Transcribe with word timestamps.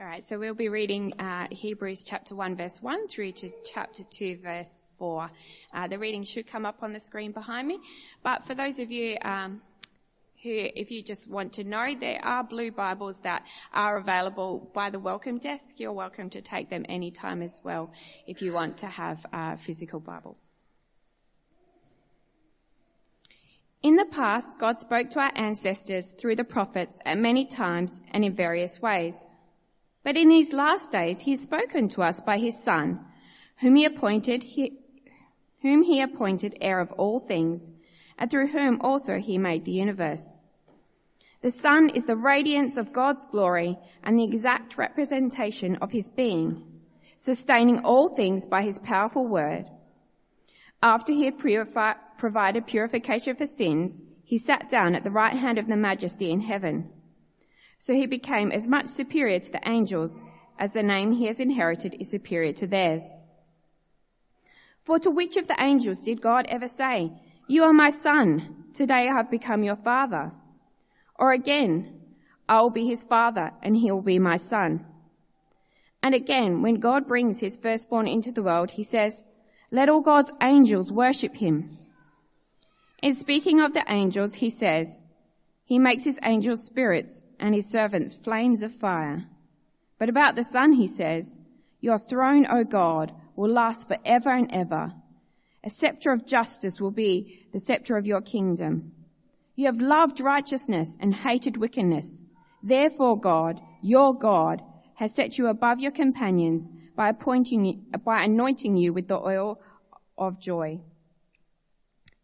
All 0.00 0.06
right, 0.06 0.24
so 0.28 0.38
we'll 0.38 0.54
be 0.54 0.68
reading 0.68 1.12
uh, 1.18 1.48
Hebrews 1.50 2.04
chapter 2.04 2.36
1, 2.36 2.54
verse 2.54 2.80
1 2.80 3.08
through 3.08 3.32
to 3.32 3.50
chapter 3.74 4.04
2, 4.04 4.38
verse 4.40 4.68
4. 4.96 5.28
Uh, 5.74 5.88
the 5.88 5.98
reading 5.98 6.22
should 6.22 6.46
come 6.46 6.64
up 6.64 6.84
on 6.84 6.92
the 6.92 7.00
screen 7.00 7.32
behind 7.32 7.66
me. 7.66 7.80
But 8.22 8.46
for 8.46 8.54
those 8.54 8.78
of 8.78 8.92
you 8.92 9.16
um, 9.22 9.60
who, 10.44 10.50
if 10.54 10.92
you 10.92 11.02
just 11.02 11.26
want 11.26 11.52
to 11.54 11.64
know, 11.64 11.96
there 11.98 12.24
are 12.24 12.44
blue 12.44 12.70
Bibles 12.70 13.16
that 13.24 13.42
are 13.72 13.96
available 13.96 14.70
by 14.72 14.88
the 14.88 15.00
welcome 15.00 15.38
desk. 15.38 15.64
You're 15.78 15.92
welcome 15.92 16.30
to 16.30 16.42
take 16.42 16.70
them 16.70 16.86
anytime 16.88 17.42
as 17.42 17.58
well 17.64 17.90
if 18.28 18.40
you 18.40 18.52
want 18.52 18.78
to 18.78 18.86
have 18.86 19.18
a 19.32 19.58
physical 19.58 19.98
Bible. 19.98 20.36
In 23.82 23.96
the 23.96 24.06
past, 24.12 24.60
God 24.60 24.78
spoke 24.78 25.10
to 25.10 25.18
our 25.18 25.32
ancestors 25.34 26.12
through 26.20 26.36
the 26.36 26.44
prophets 26.44 26.96
at 27.04 27.18
many 27.18 27.46
times 27.46 28.00
and 28.12 28.24
in 28.24 28.32
various 28.32 28.80
ways. 28.80 29.16
But 30.08 30.16
in 30.16 30.30
these 30.30 30.54
last 30.54 30.90
days, 30.90 31.18
he 31.18 31.32
has 31.32 31.40
spoken 31.40 31.90
to 31.90 32.02
us 32.02 32.18
by 32.18 32.38
his 32.38 32.58
son, 32.62 33.04
whom 33.58 33.76
he 33.76 33.84
appointed, 33.84 34.42
he, 34.42 34.78
whom 35.60 35.82
he 35.82 36.00
appointed 36.00 36.56
heir 36.62 36.80
of 36.80 36.90
all 36.92 37.20
things, 37.20 37.68
and 38.18 38.30
through 38.30 38.46
whom 38.46 38.80
also 38.80 39.18
he 39.18 39.36
made 39.36 39.66
the 39.66 39.72
universe. 39.72 40.24
The 41.42 41.50
son 41.50 41.90
is 41.90 42.06
the 42.06 42.16
radiance 42.16 42.78
of 42.78 42.94
God's 42.94 43.26
glory 43.26 43.76
and 44.02 44.18
the 44.18 44.24
exact 44.24 44.78
representation 44.78 45.76
of 45.76 45.90
his 45.90 46.08
being, 46.08 46.64
sustaining 47.18 47.80
all 47.80 48.08
things 48.08 48.46
by 48.46 48.62
his 48.62 48.78
powerful 48.78 49.26
word. 49.26 49.66
After 50.82 51.12
he 51.12 51.26
had 51.26 51.38
purified, 51.38 51.96
provided 52.16 52.66
purification 52.66 53.36
for 53.36 53.46
sins, 53.46 53.92
he 54.24 54.38
sat 54.38 54.70
down 54.70 54.94
at 54.94 55.04
the 55.04 55.10
right 55.10 55.36
hand 55.36 55.58
of 55.58 55.66
the 55.66 55.76
majesty 55.76 56.30
in 56.30 56.40
heaven. 56.40 56.92
So 57.78 57.94
he 57.94 58.06
became 58.06 58.50
as 58.52 58.66
much 58.66 58.88
superior 58.88 59.38
to 59.38 59.52
the 59.52 59.68
angels 59.68 60.20
as 60.58 60.72
the 60.72 60.82
name 60.82 61.12
he 61.12 61.26
has 61.26 61.38
inherited 61.40 61.96
is 62.00 62.10
superior 62.10 62.52
to 62.54 62.66
theirs. 62.66 63.02
For 64.82 64.98
to 64.98 65.10
which 65.10 65.36
of 65.36 65.46
the 65.46 65.62
angels 65.62 65.98
did 65.98 66.20
God 66.20 66.46
ever 66.48 66.66
say, 66.66 67.12
You 67.46 67.64
are 67.64 67.72
my 67.72 67.90
son, 67.90 68.64
today 68.74 69.08
I 69.08 69.14
have 69.14 69.30
become 69.30 69.62
your 69.62 69.76
father? 69.76 70.32
Or 71.18 71.32
again, 71.32 72.00
I 72.48 72.60
will 72.60 72.70
be 72.70 72.86
his 72.86 73.04
father 73.04 73.52
and 73.62 73.76
he 73.76 73.90
will 73.90 74.02
be 74.02 74.18
my 74.18 74.38
son. 74.38 74.84
And 76.02 76.14
again, 76.14 76.62
when 76.62 76.80
God 76.80 77.06
brings 77.06 77.40
his 77.40 77.56
firstborn 77.56 78.06
into 78.06 78.32
the 78.32 78.42
world, 78.42 78.72
he 78.72 78.84
says, 78.84 79.22
Let 79.70 79.88
all 79.88 80.00
God's 80.00 80.30
angels 80.40 80.90
worship 80.90 81.36
him. 81.36 81.78
In 83.02 83.14
speaking 83.14 83.60
of 83.60 83.74
the 83.74 83.84
angels, 83.88 84.34
he 84.34 84.50
says, 84.50 84.88
He 85.64 85.78
makes 85.78 86.04
his 86.04 86.18
angels 86.22 86.64
spirits 86.64 87.22
and 87.38 87.54
his 87.54 87.66
servants 87.66 88.14
flames 88.14 88.62
of 88.62 88.74
fire. 88.74 89.24
But 89.98 90.08
about 90.08 90.36
the 90.36 90.44
Son 90.44 90.72
he 90.72 90.88
says, 90.88 91.26
Your 91.80 91.98
throne, 91.98 92.46
O 92.48 92.64
God, 92.64 93.12
will 93.36 93.50
last 93.50 93.88
for 93.88 93.98
ever 94.04 94.30
and 94.30 94.50
ever. 94.52 94.92
A 95.64 95.70
scepter 95.70 96.12
of 96.12 96.26
justice 96.26 96.80
will 96.80 96.90
be 96.90 97.48
the 97.52 97.60
scepter 97.60 97.96
of 97.96 98.06
your 98.06 98.20
kingdom. 98.20 98.92
You 99.56 99.66
have 99.66 99.80
loved 99.80 100.20
righteousness 100.20 100.96
and 101.00 101.14
hated 101.14 101.56
wickedness. 101.56 102.06
Therefore 102.62 103.18
God, 103.18 103.60
your 103.82 104.14
God, 104.14 104.62
has 104.94 105.12
set 105.14 105.38
you 105.38 105.46
above 105.46 105.80
your 105.80 105.92
companions 105.92 106.68
by 106.96 107.08
appointing 107.08 107.86
by 108.04 108.24
anointing 108.24 108.76
you 108.76 108.92
with 108.92 109.08
the 109.08 109.18
oil 109.18 109.60
of 110.16 110.40
joy. 110.40 110.80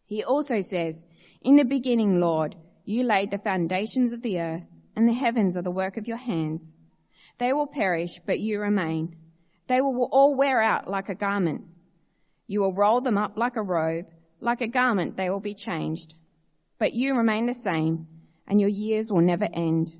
He 0.06 0.22
also 0.22 0.60
says, 0.60 1.04
In 1.40 1.56
the 1.56 1.64
beginning, 1.64 2.20
Lord, 2.20 2.56
you 2.84 3.04
laid 3.04 3.30
the 3.30 3.38
foundations 3.38 4.12
of 4.12 4.22
the 4.22 4.40
earth 4.40 4.62
and 4.96 5.08
the 5.08 5.12
heavens 5.12 5.56
are 5.56 5.62
the 5.62 5.70
work 5.70 5.96
of 5.96 6.06
your 6.06 6.16
hands. 6.16 6.60
They 7.38 7.52
will 7.52 7.66
perish, 7.66 8.20
but 8.26 8.40
you 8.40 8.60
remain. 8.60 9.16
They 9.68 9.80
will 9.80 10.08
all 10.12 10.34
wear 10.34 10.60
out 10.60 10.88
like 10.88 11.08
a 11.08 11.14
garment. 11.14 11.62
You 12.46 12.60
will 12.60 12.72
roll 12.72 13.00
them 13.00 13.18
up 13.18 13.36
like 13.36 13.56
a 13.56 13.62
robe. 13.62 14.06
Like 14.40 14.60
a 14.60 14.68
garment, 14.68 15.16
they 15.16 15.30
will 15.30 15.40
be 15.40 15.54
changed. 15.54 16.14
But 16.78 16.92
you 16.92 17.16
remain 17.16 17.46
the 17.46 17.54
same, 17.54 18.06
and 18.46 18.60
your 18.60 18.68
years 18.68 19.10
will 19.10 19.22
never 19.22 19.48
end. 19.52 19.96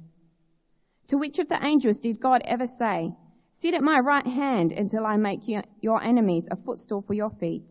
To 1.09 1.16
which 1.16 1.38
of 1.38 1.49
the 1.49 1.65
angels 1.65 1.97
did 1.97 2.21
God 2.21 2.43
ever 2.44 2.66
say, 2.66 3.15
Sit 3.61 3.75
at 3.75 3.82
my 3.82 3.99
right 3.99 4.26
hand 4.26 4.72
until 4.72 5.06
I 5.06 5.16
make 5.16 5.49
your 5.49 6.03
enemies 6.03 6.44
a 6.50 6.56
footstool 6.56 7.03
for 7.03 7.15
your 7.15 7.31
feet? 7.31 7.62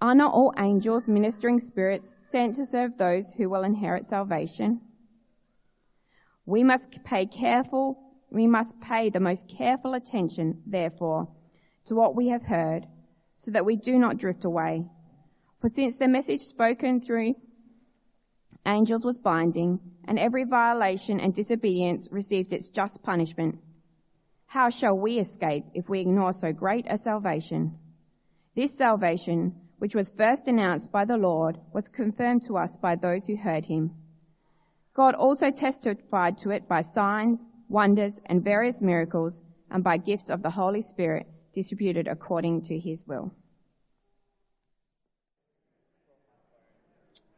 Are 0.00 0.14
not 0.14 0.32
all 0.32 0.54
angels 0.58 1.08
ministering 1.08 1.60
spirits 1.60 2.08
sent 2.30 2.54
to 2.56 2.66
serve 2.66 2.96
those 2.96 3.24
who 3.36 3.48
will 3.48 3.64
inherit 3.64 4.08
salvation? 4.08 4.80
We 6.46 6.62
must 6.62 7.04
pay 7.04 7.26
careful, 7.26 7.98
we 8.30 8.46
must 8.46 8.78
pay 8.80 9.08
the 9.08 9.20
most 9.20 9.48
careful 9.48 9.94
attention, 9.94 10.62
therefore, 10.66 11.28
to 11.86 11.94
what 11.94 12.14
we 12.14 12.28
have 12.28 12.42
heard, 12.42 12.86
so 13.38 13.50
that 13.50 13.64
we 13.64 13.76
do 13.76 13.98
not 13.98 14.18
drift 14.18 14.44
away. 14.44 14.84
For 15.60 15.70
since 15.70 15.96
the 15.96 16.08
message 16.08 16.42
spoken 16.42 17.00
through 17.00 17.34
angels 18.66 19.04
was 19.04 19.18
binding, 19.18 19.80
and 20.04 20.18
every 20.18 20.44
violation 20.44 21.20
and 21.20 21.34
disobedience 21.34 22.08
received 22.10 22.52
its 22.52 22.68
just 22.68 23.02
punishment, 23.02 23.58
how 24.46 24.68
shall 24.70 24.98
we 24.98 25.18
escape 25.18 25.64
if 25.74 25.88
we 25.88 26.00
ignore 26.00 26.32
so 26.32 26.52
great 26.52 26.86
a 26.88 26.98
salvation? 26.98 27.78
This 28.54 28.76
salvation, 28.76 29.54
which 29.78 29.94
was 29.94 30.10
first 30.10 30.46
announced 30.46 30.92
by 30.92 31.04
the 31.04 31.16
Lord, 31.16 31.58
was 31.72 31.88
confirmed 31.88 32.42
to 32.44 32.56
us 32.56 32.76
by 32.76 32.96
those 32.96 33.26
who 33.26 33.36
heard 33.36 33.66
him. 33.66 33.90
God 34.94 35.16
also 35.16 35.50
testified 35.50 36.38
to 36.38 36.50
it 36.50 36.68
by 36.68 36.82
signs, 36.82 37.40
wonders, 37.68 38.14
and 38.26 38.42
various 38.42 38.80
miracles, 38.80 39.34
and 39.70 39.82
by 39.82 39.96
gifts 39.96 40.30
of 40.30 40.42
the 40.42 40.50
Holy 40.50 40.82
Spirit 40.82 41.26
distributed 41.52 42.06
according 42.06 42.62
to 42.62 42.78
his 42.78 43.00
will. 43.06 43.32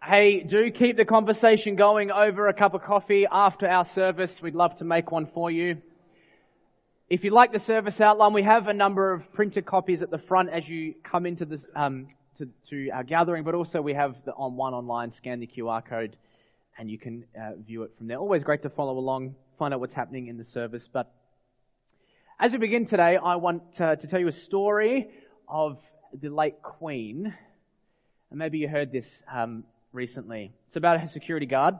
Hey, 0.03 0.41
do 0.41 0.71
keep 0.71 0.97
the 0.97 1.05
conversation 1.05 1.75
going 1.75 2.13
over 2.13 2.47
a 2.47 2.55
cup 2.55 2.75
of 2.75 2.83
coffee 2.83 3.27
after 3.31 3.67
our 3.67 3.87
service. 3.95 4.31
We'd 4.41 4.55
love 4.55 4.77
to 4.79 4.85
make 4.85 5.11
one 5.11 5.27
for 5.35 5.51
you. 5.51 5.79
If 7.09 7.25
you 7.25 7.31
like 7.31 7.53
the 7.53 7.59
service 7.61 8.01
outline, 8.01 8.33
we 8.33 8.43
have 8.43 8.69
a 8.69 8.75
number 8.75 9.13
of 9.13 9.33
printed 9.33 9.65
copies 9.65 10.03
at 10.03 10.11
the 10.11 10.19
front 10.19 10.51
as 10.51 10.69
you 10.69 10.95
come 11.03 11.25
into 11.25 11.45
this, 11.45 11.63
um, 11.75 12.09
to, 12.39 12.49
to, 12.71 12.91
our 12.91 13.03
gathering, 13.03 13.43
but 13.43 13.55
also 13.55 13.81
we 13.81 13.95
have 13.95 14.15
the 14.25 14.33
on 14.33 14.57
one 14.57 14.75
online. 14.75 15.13
Scan 15.13 15.41
the 15.41 15.47
QR 15.47 15.85
code 15.85 16.17
and 16.79 16.91
you 16.91 16.99
can 16.99 17.25
uh, 17.39 17.53
view 17.67 17.83
it 17.85 17.93
from 17.97 18.07
there. 18.07 18.19
Always 18.19 18.43
great 18.43 18.63
to 18.63 18.71
follow 18.71 18.99
along, 18.99 19.35
find 19.59 19.73
out 19.73 19.81
what's 19.81 19.95
happening 19.95 20.27
in 20.27 20.37
the 20.37 20.45
service. 20.45 20.89
But 20.93 21.13
as 22.39 22.53
we 22.53 22.59
begin 22.59 22.87
today, 22.87 23.17
I 23.17 23.37
want 23.37 23.63
uh, 23.81 23.97
to 23.97 24.07
tell 24.07 24.21
you 24.21 24.29
a 24.29 24.33
story 24.33 25.09
of 25.49 25.79
the 26.13 26.29
late 26.29 26.63
Queen. 26.63 27.33
And 28.31 28.39
maybe 28.39 28.59
you 28.59 28.69
heard 28.69 28.93
this 28.93 29.07
um, 29.33 29.65
recently. 29.93 30.53
It's 30.69 30.77
about 30.77 31.01
her 31.01 31.09
security 31.09 31.47
guard. 31.47 31.77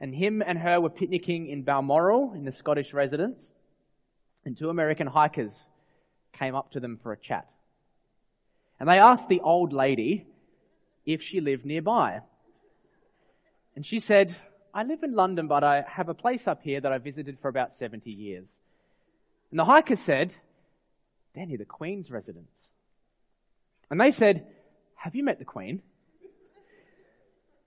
And 0.00 0.14
him 0.14 0.42
and 0.46 0.58
her 0.58 0.80
were 0.80 0.90
picnicking 0.90 1.48
in 1.48 1.62
Balmoral 1.62 2.32
in 2.34 2.44
the 2.44 2.52
Scottish 2.52 2.92
residence. 2.92 3.40
And 4.44 4.58
two 4.58 4.70
American 4.70 5.06
hikers 5.06 5.52
came 6.38 6.54
up 6.54 6.72
to 6.72 6.80
them 6.80 6.98
for 7.02 7.12
a 7.12 7.16
chat. 7.16 7.46
And 8.78 8.88
they 8.88 8.98
asked 8.98 9.28
the 9.28 9.40
old 9.40 9.72
lady 9.72 10.26
if 11.04 11.22
she 11.22 11.40
lived 11.40 11.64
nearby. 11.64 12.20
And 13.80 13.86
she 13.86 14.00
said, 14.00 14.36
I 14.74 14.82
live 14.82 15.02
in 15.04 15.14
London, 15.14 15.48
but 15.48 15.64
I 15.64 15.82
have 15.88 16.10
a 16.10 16.14
place 16.14 16.46
up 16.46 16.60
here 16.62 16.82
that 16.82 16.92
I 16.92 16.98
visited 16.98 17.38
for 17.40 17.48
about 17.48 17.78
70 17.78 18.10
years. 18.10 18.44
And 19.50 19.58
the 19.58 19.64
hiker 19.64 19.96
said, 20.04 20.34
near 21.34 21.56
the 21.56 21.64
Queen's 21.64 22.10
residence. 22.10 22.50
And 23.90 23.98
they 23.98 24.10
said, 24.10 24.46
Have 24.96 25.14
you 25.14 25.24
met 25.24 25.38
the 25.38 25.46
Queen? 25.46 25.80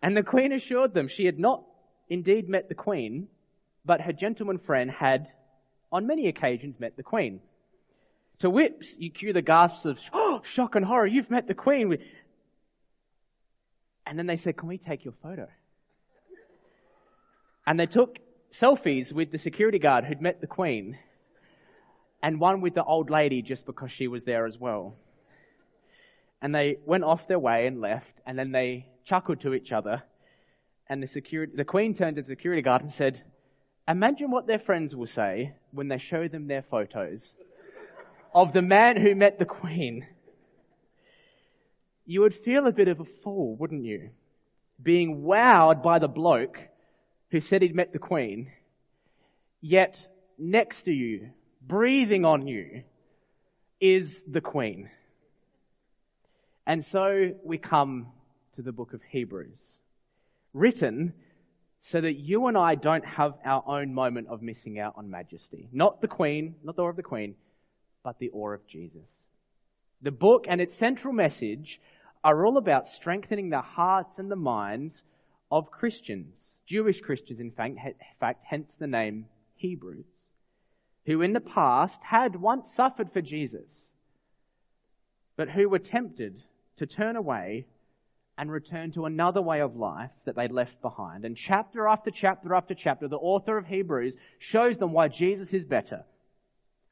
And 0.04 0.16
the 0.16 0.22
Queen 0.22 0.54
assured 0.54 0.94
them 0.94 1.08
she 1.08 1.26
had 1.26 1.40
not 1.40 1.64
indeed 2.08 2.48
met 2.48 2.70
the 2.70 2.76
Queen, 2.76 3.28
but 3.84 4.00
her 4.00 4.14
gentleman 4.14 4.60
friend 4.60 4.92
had, 4.92 5.26
on 5.92 6.06
many 6.06 6.28
occasions, 6.28 6.80
met 6.80 6.96
the 6.96 7.02
Queen. 7.02 7.40
To 8.42 8.52
whips, 8.52 8.86
you 9.00 9.10
cue 9.10 9.34
the 9.34 9.42
gasps 9.42 9.84
of, 9.86 9.98
oh, 10.14 10.44
shock 10.54 10.76
and 10.76 10.86
horror, 10.86 11.08
you've 11.08 11.32
met 11.32 11.48
the 11.48 11.56
Queen. 11.56 11.98
And 14.06 14.20
then 14.20 14.28
they 14.28 14.38
said, 14.38 14.58
Can 14.58 14.68
we 14.68 14.78
take 14.78 15.06
your 15.06 15.16
photo? 15.24 15.48
And 17.66 17.80
they 17.80 17.86
took 17.86 18.20
selfies 18.62 19.12
with 19.12 19.32
the 19.32 19.38
security 19.38 19.80
guard 19.80 20.06
who'd 20.06 20.22
met 20.22 20.42
the 20.42 20.48
Queen 20.48 20.98
and 22.22 22.40
one 22.40 22.62
with 22.62 22.74
the 22.74 22.84
old 22.84 23.10
lady 23.10 23.42
just 23.42 23.66
because 23.66 23.92
she 23.92 24.08
was 24.08 24.24
there 24.24 24.46
as 24.46 24.58
well. 24.58 24.96
And 26.42 26.54
they 26.54 26.78
went 26.86 27.04
off 27.04 27.28
their 27.28 27.40
way 27.40 27.68
and 27.68 27.80
left, 27.80 28.12
and 28.26 28.38
then 28.38 28.52
they 28.52 28.88
chuckled 29.06 29.42
to 29.42 29.54
each 29.54 29.72
other. 29.72 30.04
And 30.88 31.02
the, 31.02 31.08
security, 31.08 31.54
the 31.56 31.66
Queen 31.66 31.96
turned 31.96 32.18
to 32.18 32.22
the 32.22 32.28
security 32.28 32.62
guard 32.62 32.82
and 32.82 32.94
said, 32.94 33.22
Imagine 33.88 34.32
what 34.32 34.48
their 34.48 34.60
friends 34.60 34.96
will 34.96 35.08
say 35.08 35.54
when 35.72 35.90
they 35.90 36.00
show 36.00 36.28
them 36.28 36.48
their 36.48 36.64
photos 36.70 37.22
of 38.34 38.54
the 38.54 38.62
man 38.62 38.98
who 38.98 39.16
met 39.16 39.40
the 39.40 39.46
Queen. 39.46 40.08
You 42.06 42.22
would 42.22 42.36
feel 42.44 42.68
a 42.68 42.72
bit 42.72 42.88
of 42.88 43.00
a 43.00 43.06
fool, 43.24 43.56
wouldn't 43.56 43.84
you? 43.84 44.10
Being 44.82 45.24
wowed 45.24 45.84
by 45.84 46.00
the 46.00 46.08
bloke 46.08 46.58
who 47.34 47.40
said 47.40 47.64
he'd 47.64 47.74
met 47.74 47.92
the 47.92 47.98
Queen, 47.98 48.52
yet 49.60 49.98
next 50.38 50.84
to 50.86 50.92
you, 50.92 51.32
breathing 51.68 52.26
on 52.26 52.46
you, 52.46 52.84
is 53.82 54.08
the 54.32 54.40
Queen. 54.40 54.88
And 56.68 56.86
so 56.92 57.32
we 57.44 57.58
come 57.58 58.06
to 58.56 58.62
the 58.62 58.72
book 58.72 58.94
of 58.94 59.02
Hebrews, 59.10 59.58
written 60.54 61.14
so 61.92 62.00
that 62.02 62.14
you 62.14 62.46
and 62.46 62.56
I 62.56 62.76
don't 62.76 63.04
have 63.04 63.34
our 63.44 63.64
own 63.66 63.96
moment 63.96 64.28
of 64.28 64.44
missing 64.44 64.78
out 64.78 64.94
on 64.96 65.10
majesty. 65.10 65.68
Not 65.72 66.02
the 66.02 66.08
Queen, 66.08 66.54
not 66.64 66.76
the 66.76 66.84
awe 66.84 66.90
of 66.90 66.98
the 66.98 67.02
Queen, 67.02 67.34
but 68.04 68.20
the 68.20 68.30
awe 68.30 68.52
of 68.52 68.68
Jesus. 68.68 69.10
The 70.04 70.12
book 70.12 70.46
and 70.48 70.62
its 70.62 70.78
central 70.78 71.14
message 71.14 71.82
are 72.24 72.46
all 72.46 72.58
about 72.58 72.90
strengthening 72.90 73.50
the 73.50 73.62
hearts 73.62 74.20
and 74.20 74.30
the 74.30 74.36
minds 74.36 74.94
of 75.50 75.72
Christians, 75.72 76.36
Jewish 76.68 77.02
Christians, 77.02 77.40
in 77.40 77.52
fact, 77.52 78.46
hence 78.46 78.74
the 78.80 78.88
name 78.88 79.26
Hebrews, 79.56 80.06
who 81.06 81.22
in 81.22 81.34
the 81.34 81.40
past 81.40 82.00
had 82.02 82.36
once 82.36 82.68
suffered 82.76 83.12
for 83.12 83.22
Jesus, 83.22 83.68
but 85.36 85.50
who 85.50 85.68
were 85.68 85.80
tempted 85.80 86.42
to 86.78 86.86
turn 86.86 87.16
away 87.16 87.66
and 88.38 88.52
return 88.52 88.92
to 88.92 89.06
another 89.06 89.42
way 89.42 89.62
of 89.62 89.76
life 89.76 90.10
that 90.26 90.36
they'd 90.36 90.52
left 90.52 90.82
behind. 90.82 91.24
And 91.24 91.38
chapter 91.38 91.88
after 91.88 92.10
chapter 92.12 92.54
after 92.56 92.74
chapter, 92.74 93.08
the 93.08 93.18
author 93.18 93.58
of 93.58 93.68
Hebrews 93.68 94.14
shows 94.40 94.78
them 94.78 94.92
why 94.92 95.08
Jesus 95.08 95.50
is 95.54 95.66
better, 95.66 96.04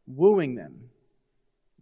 wooing 0.05 0.55
them, 0.55 0.89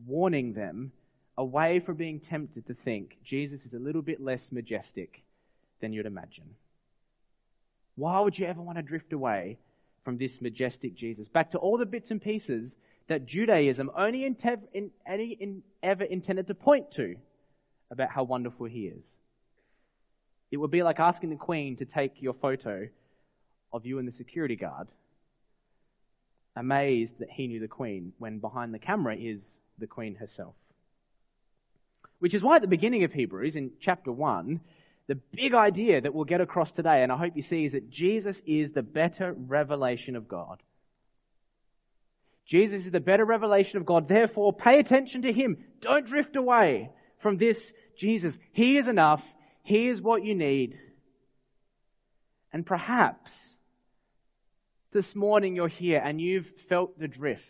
warning 0.06 0.53
them 0.53 0.91
away 1.38 1.80
from 1.80 1.95
being 1.95 2.19
tempted 2.19 2.68
to 2.68 2.74
think 2.74 3.18
Jesus 3.24 3.62
is 3.65 3.74
a 3.74 3.80
little 3.80 4.01
bit 4.01 4.21
less 4.21 4.41
majestic 4.51 5.24
than 5.81 5.91
you'd 5.91 6.06
imagine. 6.06 6.56
Why 8.00 8.22
would 8.22 8.40
you 8.40 8.46
ever 8.46 8.62
want 8.62 8.78
to 8.78 8.81
drift 8.81 9.12
away 9.12 9.57
from 10.06 10.18
this 10.18 10.31
majestic 10.40 10.96
Jesus? 10.96 11.28
Back 11.28 11.51
to 11.51 11.57
all 11.57 11.78
the 11.78 11.86
bits 11.86 12.12
and 12.12 12.22
pieces 12.22 12.72
that 13.10 13.25
Judaism 13.25 13.92
only 13.94 14.24
in, 14.24 14.38
in, 14.74 14.92
in, 15.06 15.63
ever 15.84 16.06
intended 16.06 16.48
to 16.48 16.56
point 16.56 16.94
to 16.94 17.18
about 17.92 18.10
how 18.10 18.24
wonderful 18.24 18.68
he 18.68 18.86
is. 18.86 19.04
It 20.50 20.57
would 20.57 20.72
be 20.72 20.81
like 20.81 21.01
asking 21.01 21.31
the 21.31 21.36
Queen 21.36 21.75
to 21.75 21.86
take 21.86 22.22
your 22.22 22.34
photo 22.34 22.88
of 23.74 23.86
you 23.86 24.00
and 24.00 24.07
the 24.07 24.13
security 24.13 24.56
guard, 24.56 24.88
amazed 26.56 27.19
that 27.19 27.30
he 27.30 27.48
knew 27.48 27.60
the 27.60 27.68
Queen, 27.68 28.13
when 28.18 28.40
behind 28.40 28.74
the 28.74 28.80
camera 28.80 29.18
is 29.18 29.42
the 29.78 29.88
Queen 29.88 30.16
herself. 30.16 30.56
Which 32.19 32.34
is 32.34 32.42
why 32.42 32.56
at 32.56 32.62
the 32.62 32.69
beginning 32.69 33.04
of 33.04 33.12
Hebrews, 33.12 33.57
in 33.57 33.72
chapter 33.81 34.10
1, 34.10 34.62
the 35.10 35.16
big 35.16 35.56
idea 35.56 36.00
that 36.00 36.14
we'll 36.14 36.24
get 36.24 36.40
across 36.40 36.72
today, 36.72 37.02
and 37.02 37.12
I 37.12 37.18
hope 37.18 37.36
you 37.36 37.42
see, 37.42 37.66
is 37.66 37.72
that 37.72 37.90
Jesus 37.90 38.38
is 38.46 38.72
the 38.72 38.84
better 38.84 39.34
revelation 39.34 40.16
of 40.16 40.28
God. 40.28 40.62
Jesus 42.46 42.86
is 42.86 42.92
the 42.92 43.00
better 43.00 43.26
revelation 43.26 43.78
of 43.78 43.88
God. 43.88 44.08
Therefore, 44.08 44.54
pay 44.54 44.78
attention 44.78 45.24
to 45.24 45.34
Him. 45.34 45.58
Don't 45.82 46.06
drift 46.06 46.36
away 46.36 46.92
from 47.24 47.38
this 47.38 47.58
Jesus. 47.98 48.36
He 48.52 48.78
is 48.78 48.88
enough. 48.88 49.24
He 49.64 49.88
is 49.88 50.00
what 50.00 50.24
you 50.24 50.36
need. 50.36 50.78
And 52.54 52.64
perhaps 52.64 53.32
this 54.92 55.16
morning 55.16 55.56
you're 55.56 55.68
here 55.70 56.02
and 56.06 56.22
you've 56.22 56.52
felt 56.70 57.00
the 57.00 57.08
drift. 57.08 57.42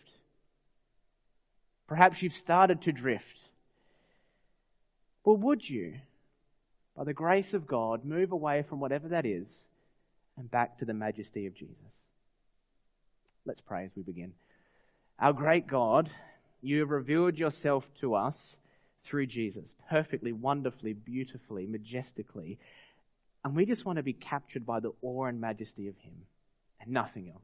Perhaps 1.88 2.22
you've 2.22 2.34
started 2.34 2.80
to 2.82 2.92
drift. 2.92 3.24
Well, 5.26 5.36
would 5.36 5.68
you, 5.68 5.96
by 6.96 7.04
the 7.04 7.12
grace 7.12 7.54
of 7.54 7.66
God, 7.66 8.04
move 8.04 8.32
away 8.32 8.64
from 8.68 8.80
whatever 8.80 9.08
that 9.08 9.26
is 9.26 9.46
and 10.36 10.50
back 10.50 10.78
to 10.78 10.84
the 10.84 10.94
majesty 10.94 11.46
of 11.46 11.54
Jesus? 11.54 11.76
Let's 13.46 13.60
pray 13.60 13.84
as 13.84 13.90
we 13.96 14.02
begin. 14.02 14.32
Our 15.18 15.32
great 15.32 15.66
God, 15.66 16.10
you 16.62 16.80
have 16.80 16.90
revealed 16.90 17.36
yourself 17.36 17.84
to 18.00 18.14
us 18.14 18.34
through 19.06 19.26
Jesus, 19.26 19.64
perfectly, 19.88 20.32
wonderfully, 20.32 20.92
beautifully, 20.92 21.66
majestically. 21.66 22.58
And 23.44 23.56
we 23.56 23.64
just 23.64 23.84
want 23.84 23.96
to 23.96 24.02
be 24.02 24.12
captured 24.12 24.66
by 24.66 24.80
the 24.80 24.92
awe 25.02 25.26
and 25.26 25.40
majesty 25.40 25.88
of 25.88 25.96
Him 25.98 26.14
and 26.80 26.92
nothing 26.92 27.30
else. 27.30 27.42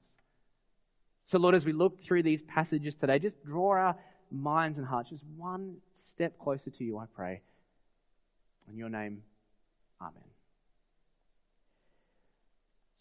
So, 1.31 1.38
Lord, 1.38 1.54
as 1.54 1.64
we 1.64 1.72
look 1.72 2.02
through 2.04 2.22
these 2.22 2.40
passages 2.43 2.94
today, 3.00 3.19
just 3.19 3.43
draw 3.44 3.72
our 3.72 3.96
minds 4.31 4.78
and 4.78 4.87
hearts 4.87 5.10
just 5.10 5.25
one 5.37 5.76
step 6.10 6.38
closer 6.38 6.70
to 6.70 6.84
you, 6.84 6.98
I 6.98 7.06
pray. 7.14 7.40
In 8.70 8.76
your 8.76 8.88
name, 8.88 9.22
Amen. 10.00 10.22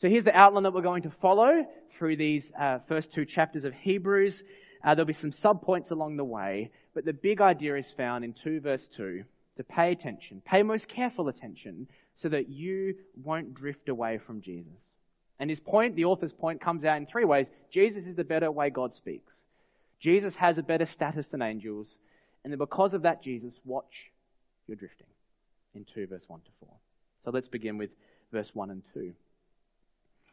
So 0.01 0.09
here's 0.09 0.24
the 0.24 0.36
outline 0.36 0.63
that 0.63 0.74
we're 0.74 0.81
going 0.81 1.03
to 1.03 1.13
follow 1.21 1.65
through 1.97 2.18
these 2.18 2.44
uh, 2.59 2.80
first 2.88 3.13
two 3.13 3.25
chapters 3.25 3.63
of 3.63 3.74
Hebrews. 3.74 4.42
Uh, 4.83 4.94
there'll 4.94 5.06
be 5.06 5.13
some 5.13 5.31
subpoints 5.31 5.92
along 5.92 6.18
the 6.18 6.24
way, 6.24 6.71
but 6.94 7.06
the 7.06 7.13
big 7.13 7.42
idea 7.42 7.75
is 7.77 7.88
found 7.97 8.24
in 8.24 8.36
2 8.44 8.59
verse 8.59 8.88
2 8.95 9.24
to 9.57 9.63
pay 9.63 9.92
attention, 9.92 10.42
pay 10.45 10.63
most 10.63 10.88
careful 10.88 11.27
attention, 11.30 11.88
so 12.18 12.30
that 12.30 12.50
you 12.50 12.95
won't 13.24 13.53
drift 13.53 13.89
away 13.89 14.19
from 14.25 14.42
Jesus. 14.42 14.74
And 15.39 15.50
his 15.50 15.59
point, 15.59 15.95
the 15.95 16.06
author's 16.06 16.33
point, 16.33 16.62
comes 16.62 16.83
out 16.86 16.97
in 16.97 17.06
three 17.06 17.25
ways. 17.25 17.47
Jesus 17.71 18.06
is 18.06 18.15
the 18.15 18.24
better 18.24 18.51
way 18.51 18.69
God 18.69 18.95
speaks. 18.95 19.33
Jesus 20.00 20.36
has 20.36 20.57
a 20.57 20.63
better 20.63 20.86
status 20.86 21.25
than 21.27 21.42
angels. 21.42 21.88
And 22.44 22.51
then 22.51 22.57
because 22.57 22.94
of 22.94 23.03
that, 23.03 23.24
Jesus, 23.24 23.53
watch 23.65 24.12
your 24.68 24.77
drifting. 24.77 25.07
In 25.74 25.86
2 25.94 26.07
verse 26.07 26.24
1 26.27 26.39
to 26.42 26.51
4. 26.59 26.69
So 27.25 27.31
let's 27.31 27.48
begin 27.48 27.77
with 27.80 27.89
verse 28.31 28.50
1 28.54 28.69
and 28.69 28.83
2. 28.94 29.13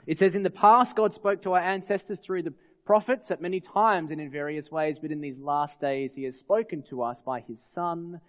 It 0.07 0.19
says, 0.19 0.35
In 0.35 0.43
the 0.43 0.51
past, 0.51 0.95
God 0.95 1.15
spoke 1.15 1.43
to 1.43 1.53
our 1.55 1.61
ancestors 1.61 2.19
through 2.19 2.43
the 2.43 2.55
prophets 2.85 3.31
at 3.31 3.41
many 3.41 3.61
times 3.61 4.11
and 4.11 4.21
in 4.21 4.31
various 4.31 4.71
ways, 4.71 4.99
but 5.01 5.11
in 5.11 5.23
these 5.23 5.39
last 5.39 5.81
days 5.81 6.11
he 6.15 6.25
has 6.25 6.37
spoken 6.37 6.83
to 6.91 7.03
us 7.03 7.19
by 7.25 7.41
his 7.41 7.59
Son, 7.75 8.21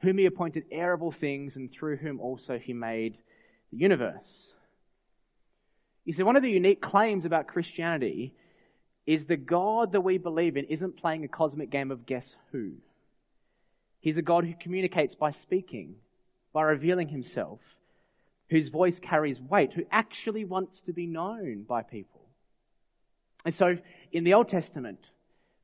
whom 0.00 0.18
he 0.18 0.26
appointed 0.26 0.64
heir 0.72 0.92
of 0.92 1.02
all 1.02 1.12
things, 1.12 1.54
and 1.54 1.70
through 1.70 1.96
whom 1.96 2.20
also 2.20 2.58
he 2.58 2.72
made 2.72 3.18
the 3.70 3.78
universe. 3.78 4.48
You 6.04 6.12
see, 6.12 6.22
one 6.22 6.36
of 6.36 6.42
the 6.42 6.50
unique 6.50 6.80
claims 6.80 7.24
about 7.24 7.46
Christianity 7.46 8.34
is 9.06 9.24
the 9.24 9.36
God 9.36 9.92
that 9.92 10.00
we 10.00 10.18
believe 10.18 10.56
in 10.56 10.64
isn't 10.64 10.96
playing 10.96 11.24
a 11.24 11.28
cosmic 11.28 11.70
game 11.70 11.92
of 11.92 12.06
guess 12.06 12.26
who. 12.50 12.72
He's 14.00 14.16
a 14.16 14.22
God 14.22 14.44
who 14.44 14.54
communicates 14.58 15.14
by 15.14 15.30
speaking, 15.30 15.96
by 16.56 16.62
revealing 16.62 17.06
himself, 17.06 17.60
whose 18.48 18.70
voice 18.70 18.98
carries 19.02 19.38
weight, 19.38 19.74
who 19.74 19.82
actually 19.90 20.46
wants 20.46 20.80
to 20.86 20.92
be 20.94 21.06
known 21.06 21.64
by 21.68 21.82
people. 21.82 22.22
And 23.44 23.54
so 23.54 23.76
in 24.10 24.24
the 24.24 24.32
Old 24.32 24.48
Testament, 24.48 25.00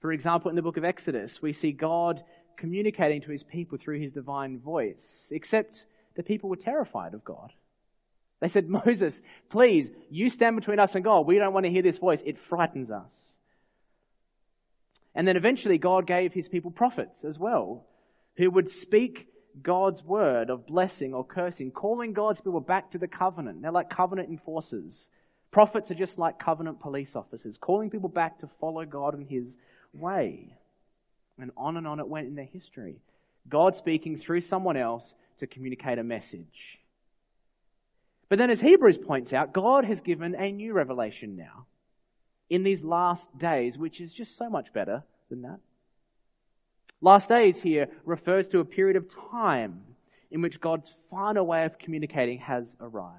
for 0.03 0.13
example, 0.13 0.51
in 0.51 0.55
the 0.55 0.61
book 0.61 0.77
of 0.77 0.85
Exodus, 0.85 1.31
we 1.41 1.55
see 1.55 1.73
God 1.73 2.23
communicating 2.59 3.23
to 3.23 3.31
his 3.31 3.43
people 3.43 3.79
through 3.79 4.01
his 4.01 4.13
divine 4.13 4.59
voice, 4.59 5.03
except 5.31 5.83
the 6.15 6.23
people 6.23 6.51
were 6.51 6.57
terrified 6.57 7.15
of 7.15 7.25
God. 7.25 7.55
They 8.41 8.51
said, 8.51 8.69
Moses, 8.87 9.15
please, 9.49 9.89
you 10.11 10.29
stand 10.29 10.57
between 10.57 10.79
us 10.79 10.95
and 10.95 11.03
God. 11.03 11.27
We 11.27 11.39
don't 11.39 11.55
want 11.55 11.65
to 11.65 11.73
hear 11.73 11.81
this 11.81 11.97
voice. 11.97 12.21
It 12.23 12.37
frightens 12.51 12.91
us. 12.91 13.15
And 15.15 15.27
then 15.27 15.39
eventually 15.39 15.79
God 15.79 16.07
gave 16.07 16.35
his 16.35 16.51
people 16.51 16.71
prophets 16.71 17.25
as 17.27 17.39
well, 17.39 17.87
who 18.37 18.51
would 18.51 18.71
speak 18.73 19.32
God's 19.61 20.03
word 20.03 20.51
of 20.51 20.67
blessing 20.67 21.15
or 21.15 21.25
cursing, 21.25 21.71
calling 21.71 22.13
God's 22.13 22.41
people 22.41 22.61
back 22.61 22.93
to 22.93 22.99
the 22.99 23.09
covenant. 23.09 23.63
They're 23.63 23.73
like 23.73 23.91
covenant 23.91 24.31
enforcers 24.31 24.95
Prophets 25.53 25.91
are 25.91 25.95
just 25.95 26.19
like 26.19 26.39
covenant 26.39 26.81
police 26.81 27.11
officers, 27.15 27.57
calling 27.61 27.91
people 27.91 28.09
back 28.09 28.41
to 28.41 28.49
follow 28.59 28.87
God 28.87 29.15
in 29.15 29.27
His 29.27 29.45
way. 29.93 30.55
And 31.39 31.51
on 31.57 31.77
and 31.77 31.87
on 31.87 32.01
it 32.01 32.09
went 32.09 32.27
in 32.27 32.35
their 32.35 32.47
history. 32.47 32.97
God 33.49 33.77
speaking 33.77 34.19
through 34.19 34.41
someone 34.43 34.79
else 34.79 35.05
to 35.41 35.47
communicate 35.47 35.99
a 35.99 36.03
message. 36.03 36.79
But 38.31 38.39
then, 38.39 38.49
as 38.49 38.61
Hebrews 38.61 38.99
points 39.07 39.35
out, 39.35 39.53
God 39.53 39.85
has 39.85 40.01
given 40.01 40.35
a 40.35 40.51
new 40.51 40.73
revelation 40.73 41.37
now 41.37 41.67
in 42.49 42.63
these 42.63 42.83
last 42.83 43.23
days, 43.39 43.77
which 43.77 44.01
is 44.01 44.11
just 44.13 44.39
so 44.39 44.49
much 44.49 44.73
better 44.73 45.03
than 45.29 45.43
that. 45.43 45.61
Last 47.05 47.29
days 47.29 47.57
here 47.61 47.89
refers 48.05 48.47
to 48.49 48.61
a 48.61 48.65
period 48.65 48.97
of 48.97 49.07
time 49.31 49.83
in 50.31 50.41
which 50.41 50.61
God's 50.61 50.89
final 51.11 51.45
way 51.45 51.65
of 51.65 51.79
communicating 51.79 52.39
has 52.39 52.65
arrived. 52.81 53.19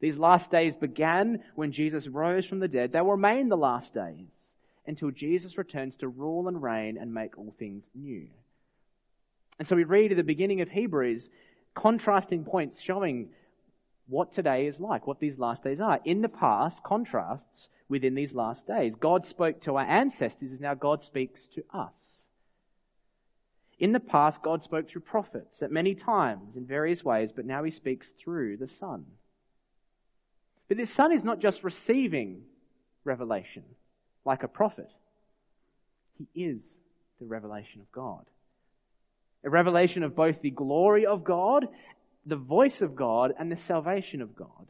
These 0.00 0.18
last 0.18 0.50
days 0.50 0.76
began 0.76 1.42
when 1.54 1.72
Jesus 1.72 2.06
rose 2.06 2.44
from 2.44 2.60
the 2.60 2.68
dead. 2.68 2.92
They 2.92 3.00
will 3.00 3.12
remain 3.12 3.48
the 3.48 3.56
last 3.56 3.94
days 3.94 4.28
until 4.86 5.10
Jesus 5.10 5.56
returns 5.56 5.96
to 5.96 6.08
rule 6.08 6.46
and 6.46 6.62
reign 6.62 6.98
and 6.98 7.12
make 7.12 7.38
all 7.38 7.54
things 7.58 7.84
new. 7.94 8.28
And 9.58 9.66
so 9.66 9.74
we 9.74 9.84
read 9.84 10.12
at 10.12 10.18
the 10.18 10.22
beginning 10.22 10.60
of 10.60 10.68
Hebrews 10.68 11.28
contrasting 11.74 12.44
points 12.44 12.80
showing 12.80 13.30
what 14.08 14.34
today 14.34 14.66
is 14.66 14.78
like, 14.78 15.06
what 15.06 15.20
these 15.20 15.38
last 15.38 15.64
days 15.64 15.80
are. 15.80 16.00
In 16.04 16.20
the 16.20 16.28
past, 16.28 16.82
contrasts 16.82 17.68
within 17.88 18.14
these 18.14 18.32
last 18.32 18.66
days. 18.66 18.92
God 19.00 19.26
spoke 19.26 19.62
to 19.62 19.76
our 19.76 19.84
ancestors, 19.86 20.52
as 20.52 20.60
now 20.60 20.74
God 20.74 21.02
speaks 21.04 21.40
to 21.54 21.64
us. 21.72 21.92
In 23.78 23.92
the 23.92 24.00
past, 24.00 24.42
God 24.42 24.64
spoke 24.64 24.88
through 24.88 25.02
prophets 25.02 25.62
at 25.62 25.70
many 25.70 25.94
times 25.94 26.56
in 26.56 26.66
various 26.66 27.04
ways, 27.04 27.30
but 27.34 27.46
now 27.46 27.62
he 27.62 27.70
speaks 27.70 28.06
through 28.22 28.56
the 28.56 28.68
Son. 28.80 29.04
But 30.68 30.76
this 30.76 30.92
son 30.92 31.12
is 31.12 31.24
not 31.24 31.40
just 31.40 31.64
receiving 31.64 32.42
revelation. 33.04 33.64
like 34.24 34.42
a 34.42 34.48
prophet. 34.48 34.90
He 36.18 36.42
is 36.44 36.60
the 37.18 37.24
revelation 37.26 37.80
of 37.80 37.90
God. 37.92 38.26
A 39.44 39.48
revelation 39.48 40.02
of 40.02 40.14
both 40.14 40.42
the 40.42 40.50
glory 40.50 41.06
of 41.06 41.24
God, 41.24 41.66
the 42.26 42.36
voice 42.36 42.82
of 42.82 42.94
God, 42.94 43.32
and 43.38 43.50
the 43.50 43.56
salvation 43.56 44.20
of 44.20 44.36
God, 44.36 44.66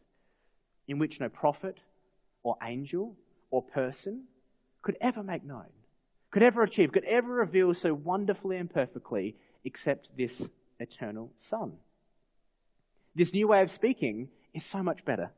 in 0.87 0.99
which 0.99 1.19
no 1.19 1.29
prophet 1.29 1.79
or 2.45 2.57
angel 2.63 3.17
or 3.51 3.63
person 3.63 4.25
could 4.83 4.97
ever 5.01 5.25
make 5.25 5.45
known, 5.45 5.67
could 6.31 6.43
ever 6.43 6.63
achieve, 6.63 6.93
could 6.93 7.05
ever 7.05 7.33
reveal 7.33 7.75
so 7.75 7.95
wonderfully 7.95 8.57
and 8.57 8.73
perfectly 8.73 9.37
except 9.65 10.09
this 10.17 10.33
eternal 10.79 11.33
Son. 11.51 11.73
This 13.15 13.33
new 13.33 13.49
way 13.49 13.63
of 13.63 13.71
speaking 13.71 14.29
is 14.55 14.63
so 14.71 14.83
much 14.83 15.05
better 15.05 15.31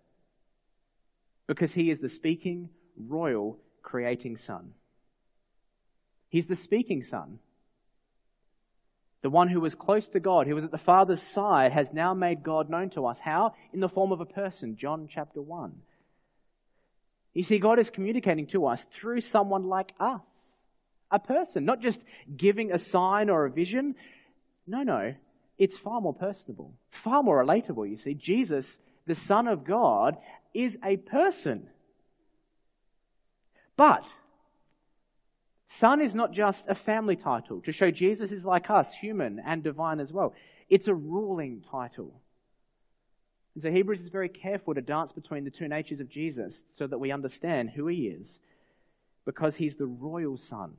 because 1.46 1.72
he 1.72 1.90
is 1.90 2.00
the 2.00 2.08
speaking, 2.08 2.68
royal, 3.08 3.58
creating 3.82 4.38
Son. 4.46 4.72
He's 6.28 6.46
the 6.46 6.56
speaking 6.56 7.02
Son. 7.02 7.38
The 9.22 9.30
one 9.30 9.48
who 9.48 9.60
was 9.60 9.74
close 9.74 10.06
to 10.08 10.20
God, 10.20 10.46
who 10.46 10.54
was 10.54 10.64
at 10.64 10.70
the 10.70 10.78
Father's 10.78 11.20
side, 11.34 11.72
has 11.72 11.88
now 11.92 12.14
made 12.14 12.42
God 12.42 12.70
known 12.70 12.90
to 12.90 13.06
us. 13.06 13.18
How? 13.22 13.54
In 13.72 13.80
the 13.80 13.88
form 13.88 14.12
of 14.12 14.20
a 14.20 14.26
person. 14.26 14.76
John 14.80 15.08
chapter 15.12 15.42
1. 15.42 15.72
You 17.34 17.44
see, 17.44 17.58
God 17.58 17.78
is 17.78 17.90
communicating 17.90 18.46
to 18.48 18.66
us 18.66 18.80
through 18.98 19.20
someone 19.20 19.68
like 19.68 19.92
us. 20.00 20.20
A 21.10 21.18
person. 21.18 21.64
Not 21.64 21.80
just 21.80 21.98
giving 22.36 22.72
a 22.72 22.78
sign 22.78 23.30
or 23.30 23.46
a 23.46 23.50
vision. 23.50 23.94
No, 24.66 24.82
no. 24.82 25.14
It's 25.58 25.76
far 25.78 26.00
more 26.00 26.14
personable. 26.14 26.72
Far 27.04 27.22
more 27.22 27.44
relatable, 27.44 27.88
you 27.88 27.98
see. 27.98 28.14
Jesus, 28.14 28.66
the 29.06 29.14
Son 29.14 29.48
of 29.48 29.64
God, 29.64 30.16
is 30.54 30.76
a 30.84 30.96
person. 30.96 31.68
But 33.76 34.04
Son 35.78 36.00
is 36.00 36.14
not 36.14 36.32
just 36.32 36.62
a 36.68 36.74
family 36.74 37.16
title 37.16 37.60
to 37.62 37.72
show 37.72 37.90
Jesus 37.90 38.32
is 38.32 38.44
like 38.44 38.68
us, 38.70 38.86
human 39.00 39.40
and 39.44 39.62
divine 39.62 40.00
as 40.00 40.12
well. 40.12 40.34
It's 40.68 40.88
a 40.88 40.94
ruling 40.94 41.62
title. 41.70 42.20
And 43.54 43.62
so 43.62 43.70
Hebrews 43.70 44.00
is 44.00 44.10
very 44.10 44.28
careful 44.28 44.74
to 44.74 44.80
dance 44.80 45.12
between 45.12 45.44
the 45.44 45.50
two 45.50 45.68
natures 45.68 46.00
of 46.00 46.08
Jesus 46.08 46.52
so 46.76 46.86
that 46.86 46.98
we 46.98 47.12
understand 47.12 47.70
who 47.70 47.86
he 47.86 48.08
is 48.08 48.38
because 49.24 49.54
he's 49.54 49.74
the 49.76 49.86
royal 49.86 50.38
son. 50.48 50.74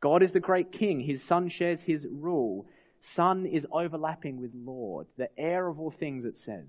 God 0.00 0.22
is 0.22 0.32
the 0.32 0.40
great 0.40 0.72
king. 0.72 1.00
His 1.00 1.22
son 1.24 1.48
shares 1.48 1.80
his 1.80 2.06
rule. 2.10 2.66
Son 3.14 3.46
is 3.46 3.64
overlapping 3.72 4.40
with 4.40 4.50
Lord, 4.54 5.06
the 5.16 5.28
heir 5.38 5.66
of 5.66 5.80
all 5.80 5.90
things, 5.90 6.24
it 6.24 6.38
says. 6.44 6.66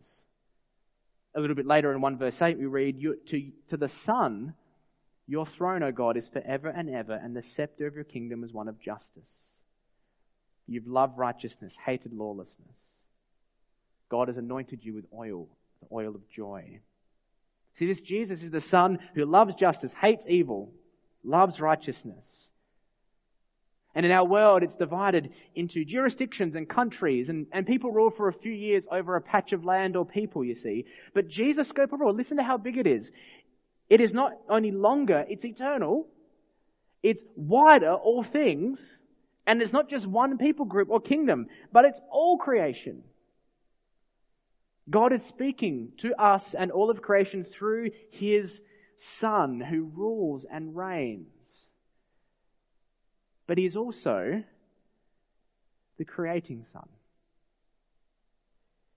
A 1.35 1.39
little 1.39 1.55
bit 1.55 1.65
later 1.67 1.93
in 1.93 2.01
1 2.01 2.17
verse 2.17 2.41
8, 2.41 2.57
we 2.57 2.65
read, 2.65 3.01
to, 3.27 3.51
to 3.69 3.77
the 3.77 3.91
Son, 4.05 4.53
your 5.27 5.45
throne, 5.45 5.83
O 5.83 5.91
God, 5.91 6.17
is 6.17 6.27
forever 6.29 6.69
and 6.69 6.89
ever, 6.89 7.13
and 7.13 7.35
the 7.35 7.43
scepter 7.55 7.85
of 7.85 7.95
your 7.95 8.03
kingdom 8.03 8.43
is 8.43 8.51
one 8.51 8.67
of 8.67 8.79
justice. 8.79 9.29
You've 10.67 10.87
loved 10.87 11.17
righteousness, 11.17 11.73
hated 11.85 12.13
lawlessness. 12.13 12.75
God 14.09 14.27
has 14.27 14.37
anointed 14.37 14.79
you 14.83 14.95
with 14.95 15.05
oil, 15.13 15.47
the 15.81 15.87
oil 15.95 16.15
of 16.15 16.27
joy. 16.29 16.79
See, 17.77 17.87
this 17.87 18.01
Jesus 18.01 18.41
is 18.41 18.51
the 18.51 18.61
Son 18.61 18.99
who 19.13 19.25
loves 19.25 19.53
justice, 19.55 19.91
hates 19.99 20.25
evil, 20.27 20.71
loves 21.23 21.59
righteousness. 21.59 22.25
And 23.95 24.05
in 24.05 24.11
our 24.11 24.25
world, 24.25 24.61
it's 24.61 24.75
divided 24.75 25.31
into 25.55 25.83
jurisdictions 25.83 26.55
and 26.55 26.69
countries, 26.69 27.27
and, 27.27 27.47
and 27.51 27.65
people 27.65 27.91
rule 27.91 28.11
for 28.11 28.27
a 28.27 28.33
few 28.33 28.51
years 28.51 28.83
over 28.91 29.15
a 29.15 29.21
patch 29.21 29.51
of 29.51 29.65
land 29.65 29.95
or 29.95 30.05
people, 30.05 30.45
you 30.45 30.55
see. 30.55 30.85
But 31.13 31.27
Jesus' 31.27 31.69
scope 31.69 31.91
of 31.91 31.99
rule, 31.99 32.13
listen 32.13 32.37
to 32.37 32.43
how 32.43 32.57
big 32.57 32.77
it 32.77 32.85
is. 32.85 33.09
It 33.89 33.99
is 33.99 34.13
not 34.13 34.33
only 34.47 34.71
longer, 34.71 35.25
it's 35.27 35.43
eternal. 35.43 36.07
It's 37.01 37.23
wider, 37.35 37.93
all 37.93 38.23
things. 38.23 38.79
And 39.47 39.61
it's 39.61 39.73
not 39.73 39.89
just 39.89 40.05
one 40.05 40.37
people 40.37 40.65
group 40.65 40.89
or 40.91 40.99
kingdom, 40.99 41.47
but 41.71 41.85
it's 41.85 41.99
all 42.11 42.37
creation. 42.37 43.03
God 44.89 45.13
is 45.13 45.21
speaking 45.27 45.93
to 46.01 46.13
us 46.21 46.43
and 46.57 46.71
all 46.71 46.91
of 46.91 47.01
creation 47.01 47.43
through 47.43 47.91
His 48.11 48.51
Son 49.19 49.59
who 49.59 49.91
rules 49.95 50.45
and 50.51 50.75
reigns. 50.75 51.27
But 53.49 53.57
He 53.57 53.65
is 53.65 53.75
also 53.75 54.43
the 55.97 56.05
creating 56.05 56.67
Son. 56.71 56.87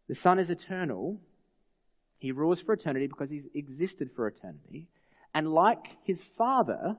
The 0.09 0.15
Son 0.15 0.39
is 0.39 0.51
eternal, 0.51 1.19
he 2.19 2.33
rules 2.33 2.61
for 2.61 2.75
eternity 2.75 3.07
because 3.07 3.31
he's 3.31 3.47
existed 3.55 4.11
for 4.15 4.29
eternity. 4.29 4.89
And 5.35 5.55
like 5.55 5.87
his 6.05 6.21
father, 6.37 6.99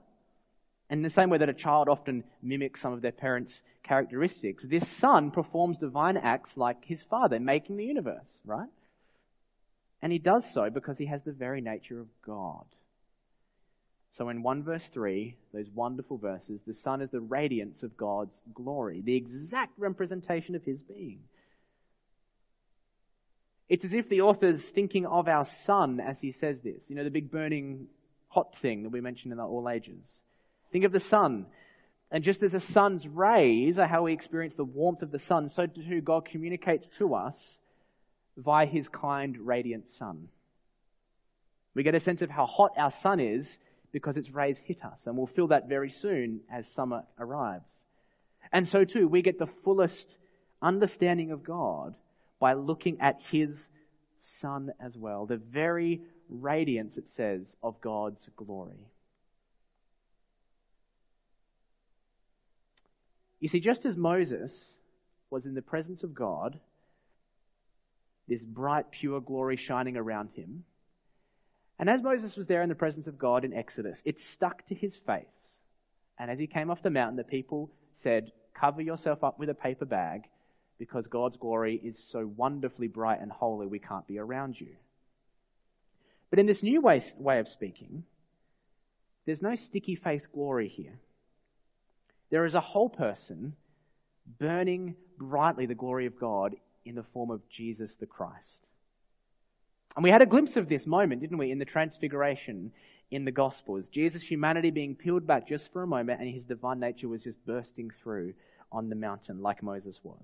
in 0.90 1.04
the 1.04 1.12
same 1.12 1.30
way 1.30 1.38
that 1.38 1.48
a 1.48 1.54
child 1.54 1.90
often 1.90 2.24
mimics 2.42 2.82
some 2.82 2.92
of 2.92 3.04
their 3.04 3.12
parents' 3.12 3.54
characteristics, 3.84 4.66
this 4.68 4.84
son 5.00 5.30
performs 5.30 5.78
divine 5.78 6.18
acts 6.18 6.58
like 6.58 6.84
his 6.84 7.04
father, 7.08 7.40
making 7.40 7.78
the 7.78 7.86
universe, 7.86 8.26
right? 8.44 8.68
And 10.02 10.12
he 10.12 10.18
does 10.18 10.44
so 10.56 10.72
because 10.72 10.98
he 10.98 11.06
has 11.06 11.22
the 11.24 11.32
very 11.32 11.62
nature 11.62 12.00
of 12.00 12.08
God. 12.26 12.66
So 14.18 14.30
in 14.30 14.44
1 14.44 14.64
verse 14.64 14.84
3, 14.94 15.36
those 15.54 15.66
wonderful 15.74 16.18
verses, 16.18 16.60
the 16.68 16.76
sun 16.84 17.02
is 17.02 17.10
the 17.10 17.20
radiance 17.20 17.82
of 17.82 17.98
God's 17.98 18.34
glory, 18.54 19.02
the 19.02 19.16
exact 19.16 19.74
representation 19.78 20.56
of 20.56 20.64
his 20.64 20.78
being. 20.80 21.20
It's 23.70 23.86
as 23.86 23.94
if 23.94 24.10
the 24.10 24.22
author's 24.22 24.62
thinking 24.76 25.08
of 25.08 25.28
our 25.28 25.48
sun 25.66 26.00
as 26.00 26.18
he 26.22 26.32
says 26.32 26.58
this. 26.64 26.82
You 26.88 26.96
know, 26.96 27.04
the 27.04 27.10
big 27.10 27.32
burning 27.32 27.88
hot 28.28 28.54
thing 28.62 28.84
that 28.84 28.90
we 28.90 29.02
mentioned 29.02 29.32
in 29.32 29.38
the 29.38 29.46
All 29.46 29.68
Ages. 29.68 30.04
Think 30.72 30.86
of 30.86 30.92
the 30.92 31.00
sun. 31.00 31.48
And 32.12 32.24
just 32.24 32.44
as 32.44 32.52
the 32.52 32.60
sun's 32.60 33.08
rays 33.08 33.80
are 33.80 33.88
how 33.88 34.04
we 34.04 34.14
experience 34.14 34.54
the 34.54 34.64
warmth 34.64 35.02
of 35.02 35.12
the 35.12 35.20
sun, 35.20 35.50
so 35.56 35.66
too 35.66 36.02
God 36.02 36.26
communicates 36.26 36.88
to 37.00 37.16
us 37.16 37.36
via 38.38 38.68
his 38.68 38.88
kind, 38.90 39.38
radiant 39.40 39.86
sun. 39.98 40.28
We 41.74 41.82
get 41.82 41.96
a 41.96 42.00
sense 42.00 42.22
of 42.22 42.30
how 42.30 42.46
hot 42.46 42.74
our 42.78 42.92
sun 43.02 43.20
is 43.20 43.48
because 43.94 44.18
its 44.18 44.32
rays 44.32 44.58
hit 44.66 44.84
us, 44.84 45.00
and 45.06 45.16
we'll 45.16 45.28
feel 45.28 45.48
that 45.48 45.70
very 45.70 45.92
soon 46.02 46.42
as 46.52 46.66
summer 46.76 47.04
arrives. 47.18 47.70
And 48.52 48.68
so 48.68 48.84
too, 48.84 49.08
we 49.08 49.22
get 49.22 49.40
the 49.40 49.50
fullest 49.64 50.18
understanding 50.62 51.32
of 51.32 51.44
God 51.44 51.96
by 52.40 52.54
looking 52.54 53.00
at 53.00 53.20
his 53.32 53.52
Son 54.42 54.72
as 54.80 54.98
well, 54.98 55.26
the 55.26 55.38
very 55.38 56.02
radiance, 56.30 56.98
it 56.98 57.08
says, 57.16 57.42
of 57.62 57.80
God's 57.82 58.28
glory. 58.36 58.88
You 63.40 63.50
see, 63.50 63.60
just 63.60 63.86
as 63.86 63.96
Moses 63.96 64.52
was 65.30 65.46
in 65.46 65.54
the 65.54 65.62
presence 65.62 66.04
of 66.04 66.16
God, 66.16 66.60
this 68.28 68.44
bright, 68.44 68.90
pure 68.92 69.20
glory 69.20 69.58
shining 69.58 69.98
around 69.98 70.30
him, 70.34 70.64
and 71.80 71.90
as 71.90 72.02
Moses 72.02 72.36
was 72.36 72.48
there 72.48 72.62
in 72.62 72.70
the 72.70 72.76
presence 72.76 73.08
of 73.08 73.18
God 73.18 73.44
in 73.46 73.54
Exodus, 73.54 74.00
it 74.06 74.22
stuck 74.34 74.66
to 74.68 74.76
his 74.76 74.94
face. 75.06 75.26
And 76.20 76.30
as 76.30 76.40
he 76.40 76.48
came 76.48 76.70
off 76.70 76.84
the 76.84 76.90
mountain, 76.90 77.18
the 77.18 77.24
people 77.24 77.72
said, 78.04 78.32
Cover 78.54 78.82
yourself 78.82 79.24
up 79.24 79.40
with 79.40 79.50
a 79.50 79.56
paper 79.56 79.86
bag 79.86 80.24
because 80.78 81.08
God's 81.08 81.38
glory 81.38 81.80
is 81.84 81.98
so 82.12 82.30
wonderfully 82.36 82.88
bright 82.88 83.22
and 83.22 83.32
holy 83.32 83.68
we 83.68 83.80
can't 83.80 84.08
be 84.08 84.20
around 84.20 84.60
you. 84.60 84.76
But 86.30 86.40
in 86.40 86.46
this 86.46 86.64
new 86.64 86.82
way, 86.82 87.04
way 87.18 87.40
of 87.40 87.48
speaking, 87.48 88.04
there's 89.26 89.42
no 89.42 89.56
sticky 89.56 89.96
face 89.96 90.26
glory 90.34 90.68
here. 90.68 91.00
There 92.30 92.46
is 92.46 92.54
a 92.54 92.62
whole 92.62 92.90
person 92.90 93.56
burning 94.40 94.96
brightly 95.18 95.66
the 95.66 95.76
glory 95.76 96.06
of 96.06 96.20
God 96.20 96.56
in 96.86 96.96
the 96.96 97.06
form 97.14 97.32
of 97.32 97.48
Jesus 97.50 97.92
the 98.00 98.06
Christ. 98.06 98.63
And 99.96 100.04
we 100.04 100.10
had 100.10 100.22
a 100.22 100.28
glimpse 100.28 100.56
of 100.56 100.70
this 100.70 100.86
moment, 100.86 101.22
didn't 101.22 101.38
we, 101.38 101.52
in 101.52 101.60
the 101.60 101.66
transfiguration 101.66 102.72
in 103.12 103.26
the 103.26 103.32
Gospels. 103.32 103.86
Jesus' 103.88 104.24
humanity 104.24 104.72
being 104.72 104.96
peeled 104.96 105.28
back 105.28 105.48
just 105.48 105.72
for 105.72 105.84
a 105.84 105.88
moment 105.88 106.20
and 106.20 106.34
his 106.34 106.44
divine 106.44 106.80
nature 106.80 107.08
was 107.08 107.24
just 107.24 107.46
bursting 107.46 107.92
through 108.02 108.34
on 108.72 108.90
the 108.90 108.96
mountain 108.96 109.42
like 109.42 109.62
Moses 109.62 110.00
was. 110.04 110.18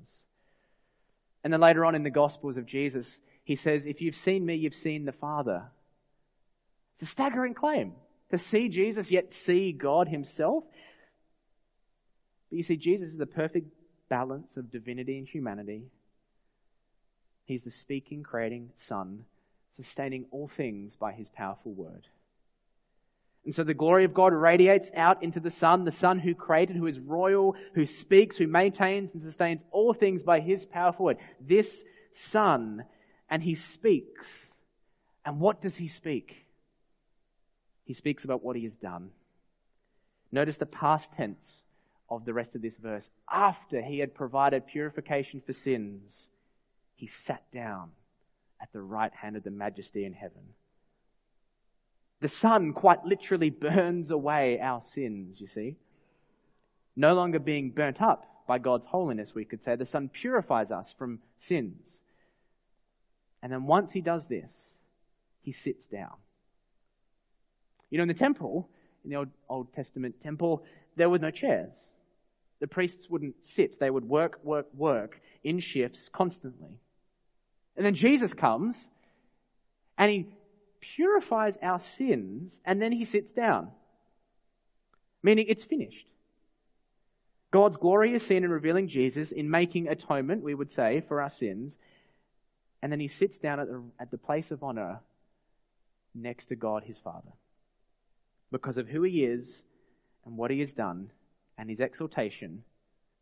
And 1.44 1.54
then 1.54 1.62
later 1.62 1.86
on 1.86 1.96
in 1.96 2.04
the 2.04 2.10
Gospels 2.10 2.58
of 2.58 2.66
Jesus, 2.66 3.06
he 3.44 3.56
says, 3.56 3.84
If 3.86 4.02
you've 4.02 4.16
seen 4.16 4.46
me, 4.46 4.56
you've 4.56 4.74
seen 4.74 5.06
the 5.06 5.12
Father. 5.12 5.64
It's 6.96 7.10
a 7.10 7.12
staggering 7.12 7.54
claim 7.54 7.94
to 8.32 8.38
see 8.38 8.70
Jesus 8.70 9.10
yet 9.10 9.34
see 9.46 9.72
God 9.72 10.08
himself. 10.08 10.64
But 12.50 12.58
you 12.58 12.64
see, 12.64 12.76
Jesus 12.76 13.10
is 13.10 13.18
the 13.18 13.26
perfect 13.26 13.68
balance 14.10 14.50
of 14.58 14.72
divinity 14.72 15.18
and 15.20 15.28
humanity. 15.28 15.84
He's 17.46 17.64
the 17.64 17.72
speaking, 17.72 18.24
creating 18.24 18.72
Son, 18.88 19.26
sustaining 19.82 20.26
all 20.32 20.50
things 20.58 20.96
by 20.96 21.12
his 21.12 21.28
powerful 21.30 21.74
word. 21.74 22.08
And 23.46 23.56
so 23.56 23.64
the 23.64 23.74
glory 23.74 24.04
of 24.04 24.14
God 24.14 24.34
radiates 24.34 24.90
out 24.96 25.24
into 25.24 25.40
the 25.40 25.52
Son, 25.52 25.86
the 25.86 25.92
Son 25.94 26.20
who 26.20 26.36
created, 26.36 26.76
who 26.76 26.88
is 26.88 27.00
royal, 27.00 27.56
who 27.74 27.86
speaks, 27.86 28.38
who 28.38 28.48
maintains 28.48 29.12
and 29.14 29.24
sustains 29.24 29.62
all 29.72 29.94
things 29.94 30.22
by 30.22 30.40
his 30.40 30.66
powerful 30.66 31.06
word. 31.06 31.18
This 31.40 31.68
Son, 32.32 32.84
and 33.30 33.42
he 33.42 33.56
speaks. 33.56 34.26
And 35.26 35.40
what 35.40 35.62
does 35.62 35.76
he 35.76 35.88
speak? 35.88 36.36
he 37.90 37.96
speaks 37.96 38.24
about 38.24 38.44
what 38.44 38.56
he 38.56 38.66
has 38.66 38.76
done. 38.76 39.10
Notice 40.32 40.58
the 40.58 40.68
past 40.68 41.12
tense 41.18 41.64
of 42.08 42.24
the 42.24 42.36
rest 42.36 42.54
of 42.54 42.62
this 42.62 42.78
verse. 42.78 43.04
After 43.28 43.82
he 43.82 43.98
had 43.98 44.14
provided 44.14 44.68
purification 44.68 45.42
for 45.44 45.54
sins, 45.54 46.14
he 46.94 47.10
sat 47.26 47.42
down 47.52 47.90
at 48.62 48.72
the 48.74 48.82
right 48.82 49.14
hand 49.14 49.36
of 49.36 49.44
the 49.44 49.52
majesty 49.52 50.06
in 50.06 50.14
heaven. 50.14 50.42
The 52.22 52.28
sun 52.28 52.74
quite 52.74 53.06
literally 53.06 53.50
burns 53.50 54.12
away 54.12 54.60
our 54.60 54.82
sins, 54.94 55.40
you 55.40 55.48
see. 55.48 55.78
No 56.96 57.14
longer 57.14 57.40
being 57.40 57.72
burnt 57.72 58.02
up 58.02 58.26
by 58.48 58.60
God's 58.60 58.86
holiness, 58.86 59.32
we 59.34 59.46
could 59.46 59.64
say. 59.64 59.76
The 59.76 59.86
sun 59.86 60.10
purifies 60.10 60.72
us 60.72 60.88
from 60.98 61.20
sins. 61.48 61.82
And 63.42 63.52
then 63.52 63.66
once 63.66 63.92
he 63.94 64.02
does 64.02 64.26
this, 64.28 64.52
he 65.42 65.54
sits 65.54 65.86
down. 65.88 66.16
You 67.90 67.98
know, 67.98 68.02
in 68.02 68.10
the 68.10 68.14
temple, 68.14 68.70
in 69.04 69.12
the 69.12 69.16
Old, 69.16 69.30
Old 69.48 69.74
Testament 69.74 70.16
temple, 70.22 70.64
there 70.98 71.10
were 71.10 71.20
no 71.20 71.32
chairs. 71.32 71.72
The 72.60 72.68
priests 72.68 73.10
wouldn't 73.10 73.36
sit. 73.56 73.80
They 73.80 73.90
would 73.90 74.04
work, 74.04 74.40
work, 74.44 74.68
work 74.76 75.22
in 75.44 75.62
shifts 75.62 76.10
constantly. 76.12 76.82
And 77.80 77.86
then 77.86 77.96
Jesus 77.96 78.34
comes 78.34 78.76
and 79.98 80.12
he 80.12 80.28
purifies 80.98 81.56
our 81.64 81.80
sins 81.98 82.52
and 82.66 82.82
then 82.82 82.92
he 82.92 83.06
sits 83.06 83.32
down. 83.32 83.70
Meaning 85.24 85.46
it's 85.48 85.64
finished. 85.64 86.06
God's 87.52 87.78
glory 87.78 88.14
is 88.14 88.22
seen 88.24 88.44
in 88.44 88.50
revealing 88.50 88.90
Jesus, 88.90 89.32
in 89.32 89.50
making 89.50 89.88
atonement, 89.88 90.44
we 90.44 90.54
would 90.54 90.72
say, 90.72 91.02
for 91.08 91.22
our 91.22 91.30
sins. 91.30 91.74
And 92.82 92.92
then 92.92 93.00
he 93.00 93.08
sits 93.08 93.38
down 93.38 93.62
at 93.62 93.70
the, 93.70 93.82
at 93.98 94.12
the 94.12 94.18
place 94.18 94.52
of 94.52 94.62
honor 94.62 95.00
next 96.14 96.48
to 96.48 96.58
God 96.58 96.84
his 96.84 96.98
Father. 97.02 97.32
Because 98.52 98.76
of 98.76 98.90
who 98.90 99.04
he 99.04 99.24
is 99.24 99.48
and 100.26 100.36
what 100.36 100.52
he 100.52 100.60
has 100.60 100.74
done 100.74 101.12
and 101.58 101.70
his 101.70 101.80
exaltation, 101.80 102.62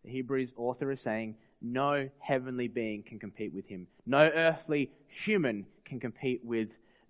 the 0.03 0.09
Hebrews 0.09 0.51
author 0.57 0.91
is 0.91 1.01
saying, 1.01 1.35
no 1.61 2.09
heavenly 2.19 2.67
being 2.67 3.03
can 3.03 3.19
compete 3.19 3.53
with 3.53 3.67
him. 3.67 3.87
No 4.05 4.19
earthly 4.19 4.91
human 5.25 5.65
can 5.85 5.99
compete 5.99 6.41
with 6.43 6.69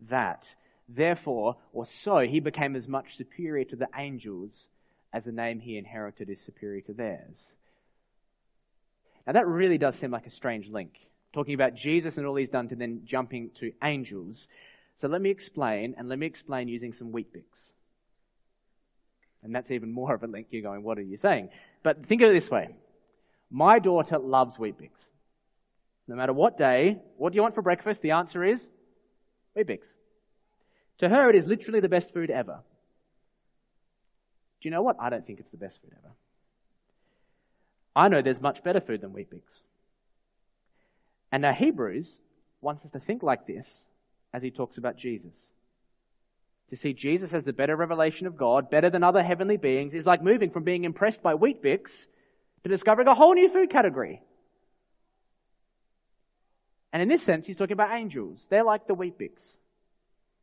that. 0.10 0.44
Therefore, 0.89 1.58
or 1.74 1.86
so, 2.04 2.20
he 2.20 2.39
became 2.39 2.75
as 2.75 2.88
much 2.88 3.18
superior 3.18 3.66
to 3.66 3.75
the 3.75 3.89
angels 3.98 4.51
as 5.13 5.24
the 5.24 5.32
name 5.32 5.60
he 5.60 5.77
inherited 5.77 6.30
is 6.30 6.39
superior 6.46 6.82
to 6.82 6.94
theirs. 6.94 7.38
Now, 9.25 9.34
that 9.34 9.48
really 9.48 9.77
does 9.77 9.96
seem 9.96 10.12
like 10.12 10.27
a 10.27 10.32
strange 10.32 10.70
link. 10.70 10.94
Talking 11.34 11.54
about 11.54 11.75
Jesus 11.75 12.16
and 12.16 12.25
all 12.25 12.36
he's 12.36 12.50
done 12.50 12.70
to 12.70 12.75
then 12.75 13.01
jumping 13.06 13.51
to 13.60 13.74
angels. 13.84 14.48
So 15.01 15.08
let 15.08 15.22
me 15.22 15.30
explain, 15.30 15.96
and 15.98 16.08
let 16.08 16.18
me 16.18 16.25
explain 16.25 16.70
using 16.70 16.94
some 16.94 17.12
Weet-Bix. 17.12 17.44
And 19.44 19.54
that's 19.54 19.70
even 19.72 19.92
more 19.92 20.13
of 20.13 20.24
a 20.24 20.27
link. 20.27 20.48
You're 20.50 20.62
going, 20.62 20.84
what 20.84 20.98
are 20.98 21.04
you 21.04 21.18
saying? 21.18 21.50
But 21.84 22.06
think 22.08 22.22
of 22.22 22.32
it 22.32 22.42
this 22.42 22.50
way. 22.50 22.70
My 23.50 23.80
daughter 23.80 24.18
loves 24.18 24.58
Weet-Bix. 24.58 24.92
No 26.08 26.16
matter 26.16 26.34
what 26.34 26.58
day, 26.58 26.98
what 27.18 27.32
do 27.32 27.36
you 27.38 27.42
want 27.42 27.56
for 27.56 27.62
breakfast? 27.62 28.01
The 28.01 28.12
answer 28.12 28.44
is 28.44 28.62
Weet-Bix. 29.56 29.80
To 31.00 31.10
her, 31.10 31.30
it 31.30 31.36
is 31.36 31.48
literally 31.48 31.80
the 31.80 31.89
best 31.89 32.13
food 32.13 32.30
ever. 32.30 32.60
Do 34.62 34.70
you 34.70 34.72
know 34.72 34.82
what? 34.82 34.98
I 35.00 35.10
don't 35.10 35.25
think 35.25 35.39
it's 35.39 35.51
the 35.51 35.58
best 35.58 35.80
food 35.82 35.92
ever. 35.98 36.13
I 37.96 38.08
know 38.10 38.22
there's 38.22 38.42
much 38.42 38.63
better 38.63 38.82
food 38.82 39.01
than 39.01 39.13
Weet-Bix. 39.13 39.42
And 41.32 41.42
now 41.42 41.54
Hebrews 41.54 42.08
wants 42.62 42.86
us 42.86 42.92
to 42.92 43.00
think 43.00 43.24
like 43.24 43.46
this 43.46 43.66
as 44.34 44.42
he 44.42 44.51
talks 44.51 44.77
about 44.77 44.98
Jesus. 44.98 45.34
To 46.70 46.77
see 46.77 46.94
Jesus 46.94 47.32
as 47.34 47.44
the 47.44 47.54
better 47.54 47.75
revelation 47.75 48.27
of 48.27 48.38
God, 48.38 48.70
better 48.70 48.89
than 48.89 49.04
other 49.04 49.24
heavenly 49.24 49.58
beings, 49.58 49.94
is 49.94 50.06
like 50.06 50.24
moving 50.24 50.51
from 50.51 50.63
being 50.63 50.84
impressed 50.84 51.22
by 51.22 51.34
Weet-Bix 51.34 51.89
to 52.63 52.70
discovering 52.70 53.07
a 53.07 53.15
whole 53.15 53.33
new 53.33 53.50
food 53.51 53.70
category. 53.70 54.22
And 56.91 57.01
in 57.01 57.09
this 57.09 57.24
sense, 57.24 57.46
he's 57.46 57.57
talking 57.57 57.74
about 57.74 57.91
angels. 57.91 58.39
They're 58.50 58.63
like 58.63 58.87
the 58.87 58.96
Weet-Bix. 58.96 59.31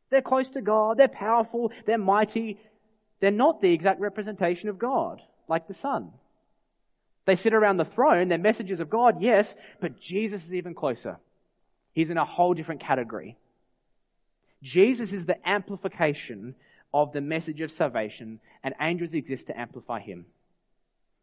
They're 0.09 0.21
close 0.21 0.47
to 0.49 0.61
God, 0.61 0.97
they're 0.97 1.07
powerful, 1.07 1.71
they're 1.85 1.97
mighty. 1.97 2.59
They're 3.19 3.31
not 3.31 3.61
the 3.61 3.73
exact 3.73 3.99
representation 3.99 4.69
of 4.69 4.77
God, 4.77 5.21
like 5.47 5.67
the 5.67 5.73
sun. 5.73 6.11
They 7.25 7.35
sit 7.35 7.53
around 7.53 7.77
the 7.77 7.85
throne, 7.85 8.27
they're 8.27 8.37
messengers 8.37 8.79
of 8.79 8.89
God, 8.89 9.21
yes, 9.21 9.53
but 9.81 9.99
Jesus 9.99 10.43
is 10.43 10.53
even 10.53 10.75
closer. 10.75 11.17
He's 11.93 12.09
in 12.09 12.17
a 12.17 12.25
whole 12.25 12.53
different 12.53 12.81
category. 12.81 13.35
Jesus 14.61 15.11
is 15.11 15.25
the 15.25 15.47
amplification 15.47 16.55
of 16.93 17.13
the 17.13 17.21
message 17.21 17.61
of 17.61 17.71
salvation, 17.71 18.39
and 18.63 18.75
angels 18.79 19.13
exist 19.13 19.47
to 19.47 19.59
amplify 19.59 19.99
him. 19.99 20.25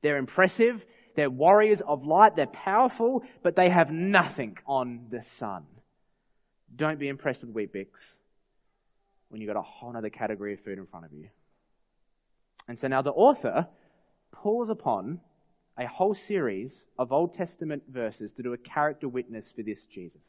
They're 0.03 0.19
impressive, 0.19 0.83
they're 1.17 1.31
warriors 1.31 1.81
of 1.87 2.05
light, 2.05 2.37
they're 2.37 2.47
powerful, 2.47 3.23
but 3.43 3.57
they 3.57 3.71
have 3.71 3.91
nothing 3.91 4.59
on 4.67 5.07
the 5.11 5.23
sun. 5.38 5.65
Don't 6.75 6.99
be 6.99 7.09
impressed 7.09 7.43
with 7.43 7.51
Weet-Bix 7.51 7.88
when 9.29 9.41
you've 9.41 9.49
got 9.49 9.59
a 9.59 9.62
whole 9.62 9.97
other 9.97 10.11
category 10.11 10.55
of 10.55 10.61
food 10.61 10.79
in 10.79 10.87
front 10.87 11.07
of 11.07 11.12
you. 11.12 11.29
And 12.69 12.79
so 12.79 12.88
now 12.88 13.03
the 13.03 13.11
author 13.11 13.67
pulls 14.31 14.71
upon 14.71 15.21
a 15.79 15.87
whole 15.87 16.15
series 16.29 16.71
of 16.99 17.12
Old 17.12 17.35
Testament 17.35 17.83
verses 17.88 18.31
to 18.37 18.43
do 18.43 18.53
a 18.53 18.59
character 18.59 19.09
witness 19.09 19.45
for 19.55 19.62
this 19.62 19.79
Jesus. 19.93 20.21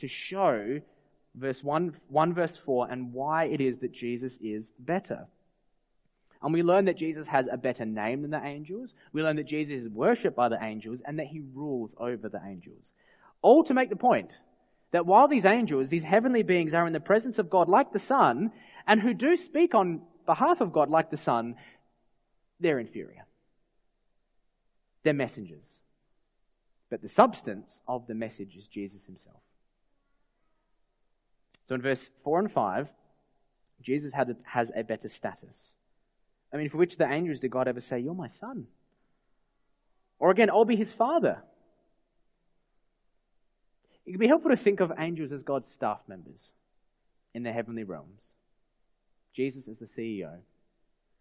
To 0.00 0.08
show 0.08 0.80
verse 1.34 1.62
1, 1.62 1.96
1 2.08 2.34
verse 2.34 2.56
4 2.64 2.90
and 2.90 3.12
why 3.12 3.44
it 3.44 3.60
is 3.60 3.78
that 3.80 3.92
Jesus 3.92 4.32
is 4.40 4.66
better. 4.78 5.26
And 6.42 6.52
we 6.52 6.62
learn 6.62 6.86
that 6.86 6.96
Jesus 6.96 7.26
has 7.28 7.46
a 7.50 7.56
better 7.56 7.84
name 7.84 8.22
than 8.22 8.32
the 8.32 8.44
angels. 8.44 8.92
We 9.12 9.22
learn 9.22 9.36
that 9.36 9.46
Jesus 9.46 9.84
is 9.84 9.88
worshipped 9.88 10.36
by 10.36 10.48
the 10.48 10.62
angels 10.62 11.00
and 11.04 11.18
that 11.18 11.28
he 11.28 11.40
rules 11.54 11.94
over 11.98 12.28
the 12.28 12.40
angels. 12.44 12.90
All 13.42 13.62
to 13.64 13.74
make 13.74 13.90
the 13.90 13.96
point 13.96 14.32
that 14.90 15.06
while 15.06 15.28
these 15.28 15.44
angels, 15.44 15.88
these 15.88 16.02
heavenly 16.02 16.42
beings 16.42 16.74
are 16.74 16.86
in 16.86 16.92
the 16.92 17.00
presence 17.00 17.38
of 17.38 17.48
God 17.48 17.68
like 17.68 17.92
the 17.92 17.98
Son, 17.98 18.50
and 18.86 19.00
who 19.00 19.14
do 19.14 19.36
speak 19.36 19.74
on 19.74 20.02
behalf 20.26 20.60
of 20.60 20.72
God 20.72 20.90
like 20.90 21.10
the 21.10 21.16
Son, 21.16 21.54
they're 22.60 22.78
inferior. 22.78 23.24
They're 25.04 25.14
messengers. 25.14 25.64
But 26.90 27.02
the 27.02 27.08
substance 27.08 27.80
of 27.88 28.06
the 28.06 28.14
message 28.14 28.54
is 28.56 28.66
Jesus 28.66 29.02
himself. 29.06 29.40
So 31.68 31.76
in 31.76 31.82
verse 31.82 32.00
4 32.24 32.40
and 32.40 32.52
5, 32.52 32.88
Jesus 33.80 34.12
has 34.44 34.70
a 34.76 34.82
better 34.82 35.08
status. 35.08 35.56
I 36.52 36.56
mean, 36.56 36.68
for 36.68 36.76
which 36.76 36.92
of 36.92 36.98
the 36.98 37.10
angels 37.10 37.40
did 37.40 37.50
God 37.50 37.68
ever 37.68 37.80
say, 37.80 38.00
You're 38.00 38.14
my 38.14 38.28
son? 38.40 38.66
Or 40.18 40.30
again, 40.30 40.50
I'll 40.50 40.64
be 40.64 40.76
his 40.76 40.92
father. 40.92 41.42
It 44.06 44.10
can 44.10 44.20
be 44.20 44.28
helpful 44.28 44.50
to 44.50 44.56
think 44.56 44.80
of 44.80 44.92
angels 44.98 45.32
as 45.32 45.42
God's 45.42 45.70
staff 45.72 46.00
members 46.08 46.40
in 47.34 47.42
the 47.42 47.52
heavenly 47.52 47.84
realms. 47.84 48.20
Jesus 49.34 49.66
is 49.66 49.78
the 49.78 49.88
CEO. 49.98 50.38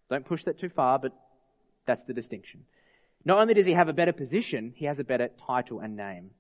Don't 0.10 0.26
push 0.26 0.44
that 0.44 0.60
too 0.60 0.70
far, 0.70 1.00
but 1.00 1.13
that's 1.86 2.06
the 2.06 2.13
distinction. 2.13 2.65
Not 3.24 3.39
only 3.39 3.54
does 3.54 3.65
he 3.65 3.74
have 3.74 3.88
a 3.88 3.94
better 3.94 4.13
position, 4.13 4.74
he 4.76 4.86
has 4.86 5.00
a 5.00 5.04
better 5.04 5.30
title 5.48 5.80
and 5.80 5.96
name. 5.96 6.32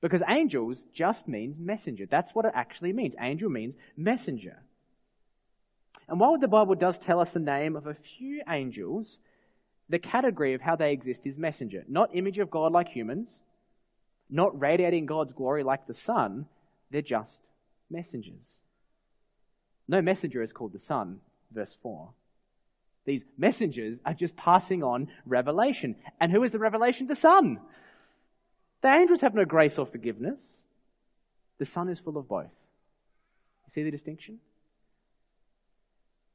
Because 0.00 0.22
angels 0.28 0.78
just 0.94 1.26
means 1.26 1.56
messenger. 1.58 2.06
That's 2.10 2.34
what 2.34 2.44
it 2.44 2.52
actually 2.54 2.92
means. 2.92 3.14
Angel 3.20 3.50
means 3.50 3.74
messenger. 3.96 4.62
And 6.08 6.20
while 6.20 6.38
the 6.38 6.48
Bible 6.48 6.74
does 6.74 6.96
tell 6.98 7.20
us 7.20 7.30
the 7.30 7.40
name 7.40 7.76
of 7.76 7.86
a 7.86 7.96
few 8.18 8.42
angels, 8.48 9.18
the 9.88 9.98
category 9.98 10.54
of 10.54 10.60
how 10.60 10.76
they 10.76 10.92
exist 10.92 11.20
is 11.24 11.36
messenger. 11.36 11.84
Not 11.88 12.14
image 12.14 12.38
of 12.38 12.50
God 12.50 12.72
like 12.72 12.88
humans, 12.88 13.28
not 14.30 14.58
radiating 14.60 15.06
God's 15.06 15.32
glory 15.32 15.62
like 15.62 15.86
the 15.86 15.94
sun, 16.06 16.46
they're 16.90 17.02
just 17.02 17.30
messengers. 17.90 18.46
No 19.88 20.00
messenger 20.00 20.42
is 20.42 20.52
called 20.52 20.72
the 20.72 20.80
Son, 20.86 21.20
verse 21.52 21.74
4. 21.82 22.08
These 23.04 23.22
messengers 23.36 23.98
are 24.06 24.14
just 24.14 24.34
passing 24.36 24.82
on 24.82 25.08
revelation. 25.26 25.96
And 26.20 26.32
who 26.32 26.42
is 26.42 26.52
the 26.52 26.58
revelation? 26.58 27.06
The 27.06 27.16
Son. 27.16 27.58
The 28.82 28.88
angels 28.88 29.20
have 29.20 29.34
no 29.34 29.44
grace 29.44 29.74
or 29.76 29.86
forgiveness. 29.86 30.40
The 31.58 31.66
Son 31.66 31.88
is 31.88 31.98
full 31.98 32.16
of 32.16 32.28
both. 32.28 32.46
You 32.46 33.72
see 33.74 33.82
the 33.82 33.90
distinction? 33.90 34.38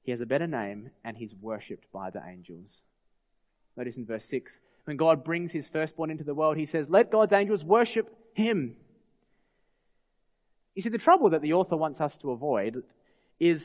He 0.09 0.11
has 0.11 0.21
a 0.21 0.25
better 0.25 0.47
name 0.47 0.89
and 1.03 1.15
he's 1.15 1.35
worshipped 1.39 1.85
by 1.91 2.09
the 2.09 2.19
angels. 2.27 2.71
Notice 3.77 3.95
in 3.95 4.07
verse 4.07 4.25
6 4.27 4.51
when 4.85 4.97
God 4.97 5.23
brings 5.23 5.51
his 5.51 5.67
firstborn 5.67 6.09
into 6.09 6.23
the 6.23 6.33
world, 6.33 6.57
he 6.57 6.65
says, 6.65 6.87
Let 6.89 7.11
God's 7.11 7.31
angels 7.31 7.63
worship 7.63 8.11
him. 8.33 8.75
You 10.73 10.81
see, 10.81 10.89
the 10.89 10.97
trouble 10.97 11.29
that 11.29 11.43
the 11.43 11.53
author 11.53 11.77
wants 11.77 12.01
us 12.01 12.11
to 12.23 12.31
avoid 12.31 12.81
is 13.39 13.61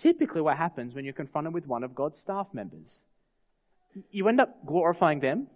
typically 0.00 0.40
what 0.40 0.56
happens 0.56 0.94
when 0.94 1.04
you're 1.04 1.12
confronted 1.12 1.52
with 1.52 1.66
one 1.66 1.84
of 1.84 1.94
God's 1.94 2.18
staff 2.20 2.46
members. 2.54 2.88
You 4.10 4.28
end 4.28 4.40
up 4.40 4.64
glorifying 4.64 5.20
them, 5.20 5.48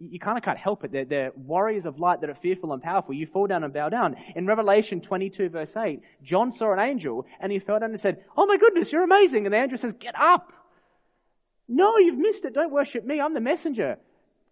you 0.00 0.20
kind 0.20 0.38
of 0.38 0.44
can't 0.44 0.58
help 0.58 0.84
it. 0.84 0.92
They're, 0.92 1.04
they're, 1.04 1.32
warriors 1.34 1.84
of 1.84 1.98
light 1.98 2.20
that 2.20 2.30
are 2.30 2.38
fearful 2.40 2.72
and 2.72 2.82
powerful. 2.82 3.14
You 3.14 3.26
fall 3.26 3.46
down 3.48 3.64
and 3.64 3.72
bow 3.72 3.88
down. 3.88 4.16
In 4.36 4.46
Revelation 4.46 5.00
22 5.00 5.48
verse 5.48 5.76
8, 5.76 6.00
John 6.22 6.52
saw 6.56 6.72
an 6.72 6.78
angel 6.78 7.26
and 7.40 7.50
he 7.50 7.58
fell 7.58 7.80
down 7.80 7.90
and 7.90 8.00
said, 8.00 8.24
Oh 8.36 8.46
my 8.46 8.56
goodness, 8.56 8.92
you're 8.92 9.02
amazing. 9.02 9.46
And 9.46 9.52
the 9.52 9.58
angel 9.58 9.78
says, 9.78 9.92
Get 9.98 10.14
up. 10.18 10.52
No, 11.68 11.98
you've 11.98 12.18
missed 12.18 12.44
it. 12.44 12.54
Don't 12.54 12.72
worship 12.72 13.04
me. 13.04 13.20
I'm 13.20 13.34
the 13.34 13.40
messenger. 13.40 13.98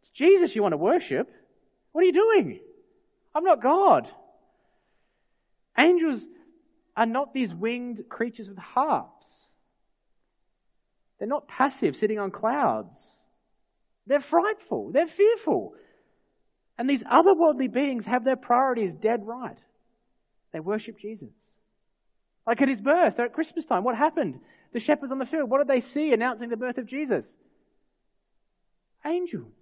It's 0.02 0.11
Jesus 0.11 0.54
you 0.54 0.62
want 0.62 0.72
to 0.72 0.78
worship. 0.78 1.30
What 1.92 2.02
are 2.02 2.06
you 2.06 2.12
doing? 2.12 2.61
I'm 3.35 3.44
not 3.44 3.62
God. 3.62 4.09
Angels 5.78 6.20
are 6.96 7.06
not 7.06 7.32
these 7.32 7.54
winged 7.54 8.09
creatures 8.09 8.48
with 8.48 8.59
harps. 8.59 9.26
They're 11.18 11.28
not 11.28 11.48
passive, 11.48 11.96
sitting 11.96 12.18
on 12.18 12.30
clouds. 12.30 12.98
They're 14.07 14.21
frightful. 14.21 14.90
They're 14.92 15.07
fearful. 15.07 15.75
And 16.79 16.88
these 16.88 17.03
otherworldly 17.03 17.73
beings 17.73 18.05
have 18.05 18.25
their 18.25 18.37
priorities 18.37 18.92
dead 18.92 19.27
right. 19.27 19.59
They 20.53 20.61
worship 20.61 20.99
Jesus. 20.99 21.29
Like 22.47 22.62
at 22.62 22.69
his 22.69 22.81
birth, 22.81 23.19
at 23.19 23.33
Christmas 23.33 23.64
time, 23.64 23.83
what 23.83 23.97
happened? 23.97 24.40
The 24.73 24.81
shepherds 24.81 25.11
on 25.11 25.19
the 25.19 25.27
field, 25.27 25.51
what 25.51 25.59
did 25.59 25.69
they 25.69 25.87
see 25.88 26.12
announcing 26.12 26.49
the 26.49 26.57
birth 26.57 26.79
of 26.79 26.87
Jesus? 26.87 27.25
Angels. 29.05 29.53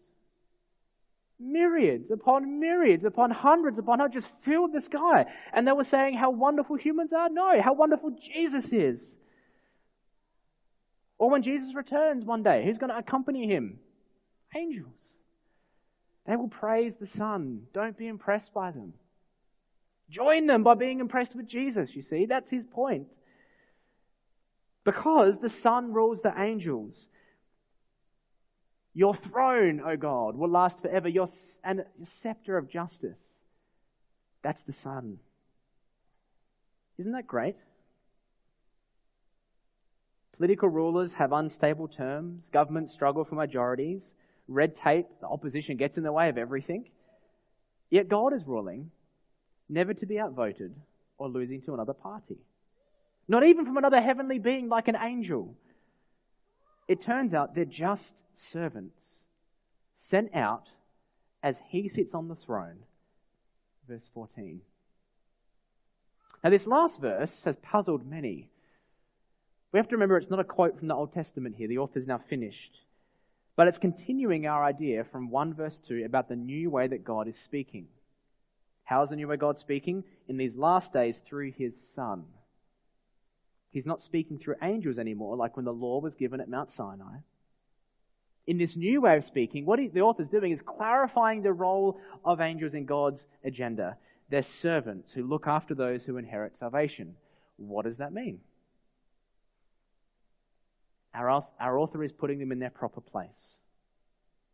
Myriads 1.41 2.11
upon 2.11 2.61
myriads 2.61 3.05
upon 3.05 3.31
hundreds 3.31 3.79
upon 3.79 3.99
hundreds 3.99 4.25
just 4.25 4.35
filled 4.45 4.73
the 4.73 4.81
sky. 4.83 5.25
And 5.53 5.67
they 5.67 5.73
were 5.73 5.85
saying 5.85 6.17
how 6.17 6.31
wonderful 6.31 6.77
humans 6.77 7.13
are. 7.13 7.29
No, 7.29 7.61
how 7.63 7.75
wonderful 7.75 8.17
Jesus 8.35 8.65
is. 8.73 9.01
Or 11.19 11.31
when 11.31 11.43
Jesus 11.43 11.75
returns 11.75 12.25
one 12.25 12.43
day, 12.43 12.65
who's 12.65 12.79
going 12.79 12.91
to 12.91 12.99
accompany 12.99 13.47
him? 13.47 13.79
Angels. 14.55 14.95
They 16.27 16.37
will 16.37 16.49
praise 16.49 16.95
the 17.01 17.09
Son. 17.19 17.62
Don't 17.73 17.99
be 17.99 18.07
impressed 18.07 18.53
by 18.55 18.71
them. 18.71 18.95
Join 20.11 20.47
them 20.47 20.62
by 20.62 20.75
being 20.75 21.01
impressed 21.01 21.35
with 21.35 21.49
Jesus, 21.49 21.95
you 21.95 22.03
see. 22.03 22.27
That's 22.27 22.49
his 22.51 22.64
point. 22.64 23.09
Because 24.85 25.35
the 25.40 25.51
Son 25.51 25.93
rules 25.93 26.21
the 26.23 26.33
angels. 26.38 26.95
Your 28.93 29.14
throne, 29.14 29.81
O 29.85 29.97
God, 29.97 30.37
will 30.37 30.51
last 30.51 30.81
forever. 30.81 31.09
Your, 31.09 31.29
and 31.62 31.85
your 31.99 32.07
scepter 32.23 32.57
of 32.57 32.71
justice. 32.71 33.19
That's 34.43 34.62
the 34.67 34.75
Son. 34.83 35.19
Isn't 36.99 37.12
that 37.12 37.27
great? 37.27 37.57
Political 40.37 40.69
rulers 40.69 41.12
have 41.14 41.33
unstable 41.33 41.88
terms. 41.88 42.43
Governments 42.53 42.93
struggle 42.93 43.25
for 43.25 43.35
majorities. 43.35 44.03
Red 44.49 44.77
tape, 44.77 45.07
the 45.21 45.27
opposition 45.27 45.77
gets 45.77 45.97
in 45.97 46.03
the 46.03 46.13
way 46.13 46.29
of 46.29 46.39
everything. 46.39 46.91
Yet 47.91 48.09
God 48.09 48.35
is 48.35 48.43
ruling, 48.47 48.91
never 49.69 49.95
to 49.95 50.07
be 50.07 50.21
outvoted 50.21 50.75
or 51.19 51.29
losing 51.29 51.63
to 51.63 51.75
another 51.75 51.95
party. 51.95 52.39
Not 53.27 53.45
even 53.45 53.65
from 53.65 53.77
another 53.77 54.01
heavenly 54.01 54.39
being 54.39 54.69
like 54.69 54.89
an 54.89 54.97
angel. 55.01 55.55
It 56.89 57.03
turns 57.03 57.33
out 57.33 57.55
they're 57.55 57.65
just 57.65 58.03
servants 58.53 58.99
sent 60.11 60.35
out 60.35 60.65
as 61.43 61.57
he 61.69 61.89
sits 61.89 62.15
on 62.15 62.29
the 62.29 62.37
throne. 62.47 62.77
Verse 63.89 64.05
14. 64.13 64.61
Now, 66.43 66.51
this 66.51 66.67
last 66.67 67.01
verse 67.01 67.31
has 67.45 67.57
puzzled 67.63 68.07
many. 68.07 68.51
We 69.73 69.79
have 69.79 69.89
to 69.89 69.97
remember 69.97 70.19
it's 70.19 70.31
not 70.31 70.41
a 70.41 70.45
quote 70.45 70.79
from 70.79 70.89
the 70.89 70.95
Old 70.95 71.15
Testament 71.15 71.57
here. 71.57 71.69
The 71.69 71.79
author's 71.79 72.07
now 72.07 72.21
finished. 72.29 72.73
But 73.57 73.69
it's 73.69 73.79
continuing 73.79 74.47
our 74.47 74.64
idea 74.64 75.05
from 75.05 75.31
1 75.31 75.55
verse 75.55 75.79
2 75.87 76.05
about 76.05 76.29
the 76.29 76.37
new 76.37 76.71
way 76.71 76.88
that 76.88 77.05
God 77.05 77.29
is 77.29 77.37
speaking. 77.45 77.87
How 78.85 79.03
is 79.05 79.11
the 79.11 79.17
new 79.17 79.29
way 79.29 79.37
God 79.37 79.61
speaking? 79.61 80.05
In 80.29 80.37
these 80.37 80.55
last 80.55 80.93
days 80.93 81.17
through 81.29 81.53
his 81.53 81.73
Son. 81.95 82.25
He's 83.71 83.87
not 83.87 84.03
speaking 84.03 84.38
through 84.38 84.57
angels 84.62 84.99
anymore, 84.99 85.37
like 85.37 85.57
when 85.57 85.64
the 85.64 85.73
law 85.73 86.01
was 86.01 86.14
given 86.14 86.40
at 86.40 86.49
Mount 86.49 86.71
Sinai. 86.77 87.19
In 88.47 88.59
this 88.59 88.77
new 88.77 89.01
way 89.01 89.17
of 89.17 89.25
speaking, 89.25 89.64
what 89.64 89.79
he, 89.79 89.88
the 89.88 90.03
author's 90.03 90.29
doing 90.29 90.53
is 90.53 90.61
clarifying 90.64 91.43
the 91.43 91.53
role 91.53 91.99
of 92.25 92.40
angels 92.40 92.75
in 92.75 92.85
God's 92.85 93.21
agenda. 93.43 93.97
They're 94.31 94.45
servants 94.62 95.12
who 95.12 95.27
look 95.27 95.47
after 95.47 95.75
those 95.75 96.03
who 96.03 96.19
inherit 96.19 96.59
salvation. 96.59 97.14
What 97.57 97.87
does 97.87 97.97
that 97.97 98.12
mean? 98.12 98.40
Our, 101.14 101.46
our 101.61 101.79
author 101.79 102.03
is 102.03 102.12
putting 102.12 102.38
them 102.38 102.53
in 102.53 102.59
their 102.59 102.70
proper 102.70 103.00
place. 103.00 103.29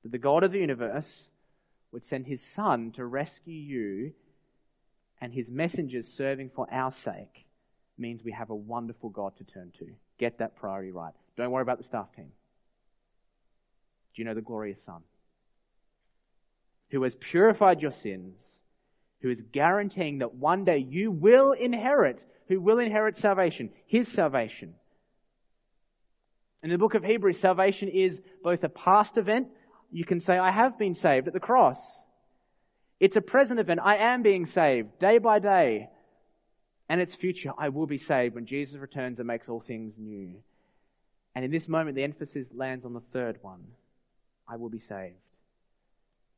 That 0.02 0.12
the 0.12 0.18
God 0.18 0.44
of 0.44 0.52
the 0.52 0.58
universe 0.58 1.08
would 1.92 2.04
send 2.06 2.26
his 2.26 2.40
Son 2.54 2.92
to 2.96 3.04
rescue 3.04 3.54
you, 3.54 4.12
and 5.20 5.32
his 5.32 5.48
messengers 5.48 6.06
serving 6.16 6.50
for 6.54 6.66
our 6.72 6.92
sake 7.04 7.46
means 7.98 8.22
we 8.24 8.32
have 8.32 8.50
a 8.50 8.54
wonderful 8.54 9.10
God 9.10 9.36
to 9.38 9.44
turn 9.44 9.72
to. 9.78 9.86
Get 10.18 10.38
that 10.38 10.56
priority 10.56 10.90
right. 10.90 11.12
Don't 11.36 11.50
worry 11.50 11.62
about 11.62 11.78
the 11.78 11.84
staff 11.84 12.12
team. 12.14 12.30
Do 14.14 14.22
you 14.22 14.24
know 14.24 14.34
the 14.34 14.40
glorious 14.40 14.78
Son? 14.84 15.02
Who 16.90 17.02
has 17.04 17.14
purified 17.14 17.80
your 17.80 17.92
sins, 18.02 18.34
who 19.20 19.30
is 19.30 19.40
guaranteeing 19.52 20.18
that 20.18 20.34
one 20.34 20.64
day 20.64 20.78
you 20.78 21.10
will 21.10 21.52
inherit, 21.52 22.22
who 22.48 22.60
will 22.60 22.78
inherit 22.78 23.18
salvation, 23.18 23.70
his 23.86 24.08
salvation. 24.08 24.74
In 26.62 26.70
the 26.70 26.78
book 26.78 26.94
of 26.94 27.02
Hebrews, 27.02 27.38
salvation 27.40 27.88
is 27.88 28.18
both 28.42 28.62
a 28.64 28.68
past 28.68 29.16
event. 29.16 29.48
You 29.90 30.04
can 30.04 30.20
say, 30.20 30.36
I 30.38 30.50
have 30.50 30.78
been 30.78 30.94
saved 30.94 31.26
at 31.26 31.32
the 31.32 31.40
cross. 31.40 31.78
It's 32.98 33.16
a 33.16 33.22
present 33.22 33.58
event. 33.58 33.80
I 33.82 33.96
am 33.96 34.22
being 34.22 34.46
saved 34.46 34.98
day 34.98 35.18
by 35.18 35.38
day. 35.38 35.88
And 36.88 37.00
it's 37.00 37.14
future. 37.14 37.52
I 37.56 37.70
will 37.70 37.86
be 37.86 37.98
saved 37.98 38.34
when 38.34 38.46
Jesus 38.46 38.76
returns 38.76 39.18
and 39.18 39.26
makes 39.26 39.48
all 39.48 39.60
things 39.60 39.94
new. 39.96 40.34
And 41.34 41.44
in 41.44 41.50
this 41.50 41.68
moment, 41.68 41.96
the 41.96 42.02
emphasis 42.02 42.46
lands 42.54 42.84
on 42.84 42.92
the 42.92 43.02
third 43.12 43.38
one. 43.40 43.62
I 44.46 44.56
will 44.56 44.68
be 44.68 44.80
saved. 44.80 45.14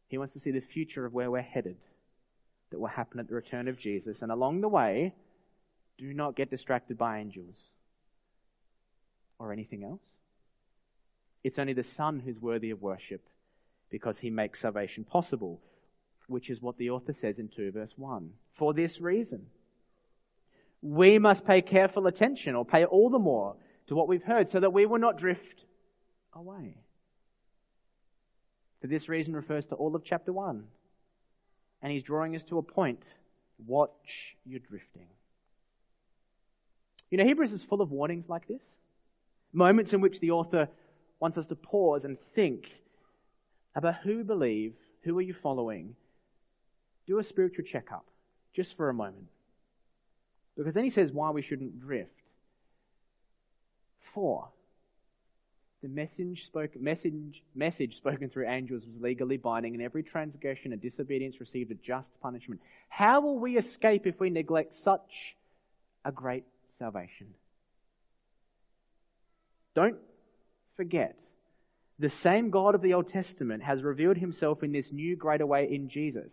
He 0.08 0.18
wants 0.18 0.34
to 0.34 0.40
see 0.40 0.50
the 0.50 0.60
future 0.60 1.06
of 1.06 1.14
where 1.14 1.30
we're 1.30 1.40
headed 1.40 1.78
that 2.70 2.78
will 2.78 2.86
happen 2.86 3.18
at 3.18 3.28
the 3.28 3.34
return 3.34 3.66
of 3.66 3.78
Jesus. 3.78 4.18
And 4.20 4.30
along 4.30 4.60
the 4.60 4.68
way, 4.68 5.14
do 5.98 6.12
not 6.12 6.36
get 6.36 6.50
distracted 6.50 6.96
by 6.96 7.18
angels 7.18 7.56
or 9.38 9.52
anything 9.52 9.84
else. 9.84 10.00
It's 11.44 11.58
only 11.58 11.72
the 11.72 11.86
Son 11.96 12.20
who's 12.20 12.40
worthy 12.40 12.70
of 12.70 12.82
worship 12.82 13.22
because 13.90 14.16
he 14.18 14.30
makes 14.30 14.60
salvation 14.60 15.04
possible, 15.04 15.60
which 16.26 16.50
is 16.50 16.62
what 16.62 16.78
the 16.78 16.90
author 16.90 17.12
says 17.12 17.38
in 17.38 17.48
2 17.48 17.72
verse 17.72 17.92
1. 17.96 18.30
For 18.58 18.72
this 18.72 19.00
reason, 19.00 19.46
we 20.80 21.18
must 21.18 21.44
pay 21.44 21.62
careful 21.62 22.06
attention 22.06 22.54
or 22.54 22.64
pay 22.64 22.84
all 22.84 23.10
the 23.10 23.18
more 23.18 23.56
to 23.88 23.94
what 23.94 24.08
we've 24.08 24.22
heard 24.22 24.50
so 24.50 24.60
that 24.60 24.72
we 24.72 24.86
will 24.86 24.98
not 24.98 25.18
drift 25.18 25.64
away. 26.34 26.76
For 28.80 28.88
this 28.88 29.08
reason 29.08 29.34
refers 29.34 29.64
to 29.66 29.76
all 29.76 29.94
of 29.94 30.04
chapter 30.04 30.32
1. 30.32 30.64
And 31.82 31.92
he's 31.92 32.02
drawing 32.02 32.36
us 32.36 32.42
to 32.48 32.58
a 32.58 32.62
point. 32.62 33.02
Watch 33.66 33.90
your 34.44 34.60
drifting. 34.60 35.06
You 37.10 37.18
know, 37.18 37.24
Hebrews 37.24 37.52
is 37.52 37.62
full 37.68 37.80
of 37.80 37.90
warnings 37.90 38.24
like 38.28 38.48
this. 38.48 38.62
Moments 39.52 39.92
in 39.92 40.00
which 40.00 40.18
the 40.20 40.30
author 40.30 40.68
wants 41.22 41.38
us 41.38 41.46
to 41.46 41.54
pause 41.54 42.02
and 42.02 42.18
think 42.34 42.64
about 43.76 43.94
who 44.02 44.24
believe, 44.24 44.74
who 45.02 45.16
are 45.16 45.22
you 45.22 45.32
following. 45.40 45.94
Do 47.06 47.20
a 47.20 47.24
spiritual 47.24 47.64
checkup 47.64 48.04
just 48.52 48.76
for 48.76 48.88
a 48.88 48.94
moment. 48.94 49.28
Because 50.56 50.74
then 50.74 50.82
he 50.82 50.90
says 50.90 51.12
why 51.12 51.30
we 51.30 51.40
shouldn't 51.40 51.80
drift. 51.80 52.10
Four, 54.12 54.48
the 55.80 55.88
message, 55.88 56.44
spoke, 56.46 56.74
message, 56.80 57.40
message 57.54 57.98
spoken 57.98 58.28
through 58.28 58.48
angels 58.48 58.82
was 58.84 59.00
legally 59.00 59.36
binding, 59.36 59.74
and 59.74 59.82
every 59.82 60.02
transgression 60.02 60.72
and 60.72 60.82
disobedience 60.82 61.38
received 61.38 61.70
a 61.70 61.74
just 61.74 62.08
punishment. 62.20 62.60
How 62.88 63.20
will 63.20 63.38
we 63.38 63.56
escape 63.58 64.08
if 64.08 64.18
we 64.18 64.28
neglect 64.28 64.74
such 64.82 65.36
a 66.04 66.10
great 66.10 66.44
salvation? 66.78 67.28
Don't 69.76 69.96
forget, 70.76 71.16
the 71.98 72.10
same 72.10 72.50
God 72.50 72.74
of 72.74 72.82
the 72.82 72.94
Old 72.94 73.08
Testament 73.10 73.62
has 73.62 73.82
revealed 73.82 74.16
himself 74.16 74.62
in 74.62 74.72
this 74.72 74.90
new 74.90 75.16
greater 75.16 75.46
way 75.46 75.68
in 75.70 75.88
Jesus. 75.88 76.32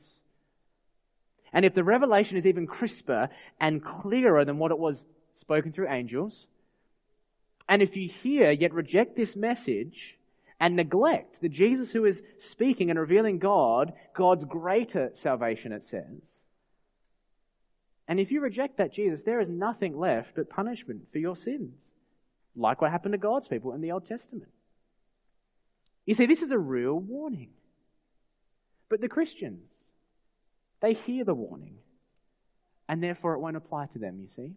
And 1.53 1.65
if 1.65 1.73
the 1.73 1.83
revelation 1.83 2.37
is 2.37 2.45
even 2.45 2.67
crisper 2.67 3.29
and 3.59 3.83
clearer 3.83 4.45
than 4.45 4.57
what 4.57 4.71
it 4.71 4.79
was 4.79 4.97
spoken 5.41 5.71
through 5.71 5.89
angels, 5.89 6.47
and 7.67 7.81
if 7.81 7.95
you 7.95 8.09
hear 8.23 8.51
yet 8.51 8.73
reject 8.73 9.15
this 9.15 9.35
message 9.35 10.17
and 10.59 10.75
neglect 10.75 11.35
the 11.41 11.49
Jesus 11.49 11.89
who 11.91 12.05
is 12.05 12.17
speaking 12.51 12.89
and 12.89 12.99
revealing 12.99 13.39
God, 13.39 13.93
God's 14.15 14.45
greater 14.45 15.11
salvation, 15.21 15.71
it 15.71 15.85
says, 15.89 16.21
and 18.07 18.19
if 18.19 18.31
you 18.31 18.41
reject 18.41 18.77
that 18.77 18.93
Jesus, 18.93 19.21
there 19.23 19.39
is 19.39 19.49
nothing 19.49 19.95
left 19.95 20.29
but 20.35 20.49
punishment 20.49 21.03
for 21.11 21.19
your 21.19 21.35
sins 21.35 21.75
like 22.55 22.81
what 22.81 22.91
happened 22.91 23.13
to 23.13 23.17
God's 23.17 23.47
people 23.47 23.73
in 23.73 23.81
the 23.81 23.91
Old 23.91 24.07
Testament. 24.07 24.51
You 26.05 26.15
see, 26.15 26.25
this 26.25 26.41
is 26.41 26.51
a 26.51 26.57
real 26.57 26.99
warning. 26.99 27.49
But 28.89 29.01
the 29.01 29.07
Christians, 29.07 29.69
they 30.81 30.93
hear 30.93 31.23
the 31.23 31.35
warning, 31.35 31.75
and 32.87 33.03
therefore 33.03 33.33
it 33.35 33.39
won't 33.39 33.57
apply 33.57 33.85
to 33.93 33.99
them, 33.99 34.19
you 34.19 34.27
see. 34.35 34.53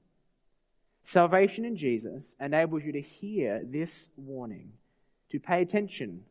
Salvation 1.12 1.64
in 1.64 1.76
Jesus 1.76 2.22
enables 2.40 2.83
you 2.85 2.92
to 2.92 3.02
hear 3.02 3.62
this 3.64 3.90
warning, 4.16 4.72
to 5.31 5.38
pay 5.38 5.61
attention 5.61 6.22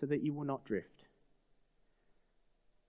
so 0.00 0.06
that 0.06 0.22
you 0.22 0.32
will 0.32 0.44
not 0.44 0.64
drift. 0.64 0.86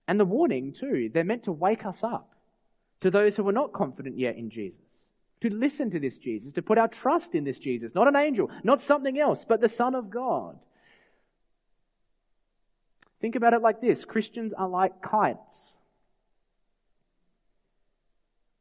And 0.08 0.18
the 0.18 0.24
warning, 0.24 0.74
too, 0.78 1.10
they're 1.12 1.24
meant 1.24 1.44
to 1.44 1.52
wake 1.52 1.84
us 1.84 1.98
up 2.02 2.34
to 3.02 3.10
those 3.10 3.36
who 3.36 3.46
are 3.48 3.52
not 3.52 3.72
confident 3.72 4.18
yet 4.18 4.36
in 4.36 4.50
Jesus, 4.50 4.78
to 5.42 5.50
listen 5.50 5.90
to 5.90 6.00
this 6.00 6.16
Jesus, 6.16 6.52
to 6.54 6.62
put 6.62 6.78
our 6.78 6.88
trust 6.88 7.34
in 7.34 7.44
this 7.44 7.58
Jesus, 7.58 7.94
not 7.94 8.08
an 8.08 8.16
angel, 8.16 8.50
not 8.64 8.82
something 8.82 9.18
else, 9.18 9.44
but 9.46 9.60
the 9.60 9.68
Son 9.68 9.94
of 9.94 10.10
God. 10.10 10.58
Think 13.20 13.36
about 13.36 13.52
it 13.52 13.62
like 13.62 13.80
this 13.80 14.04
Christians 14.04 14.52
are 14.56 14.68
like 14.68 15.02
kites. 15.02 15.38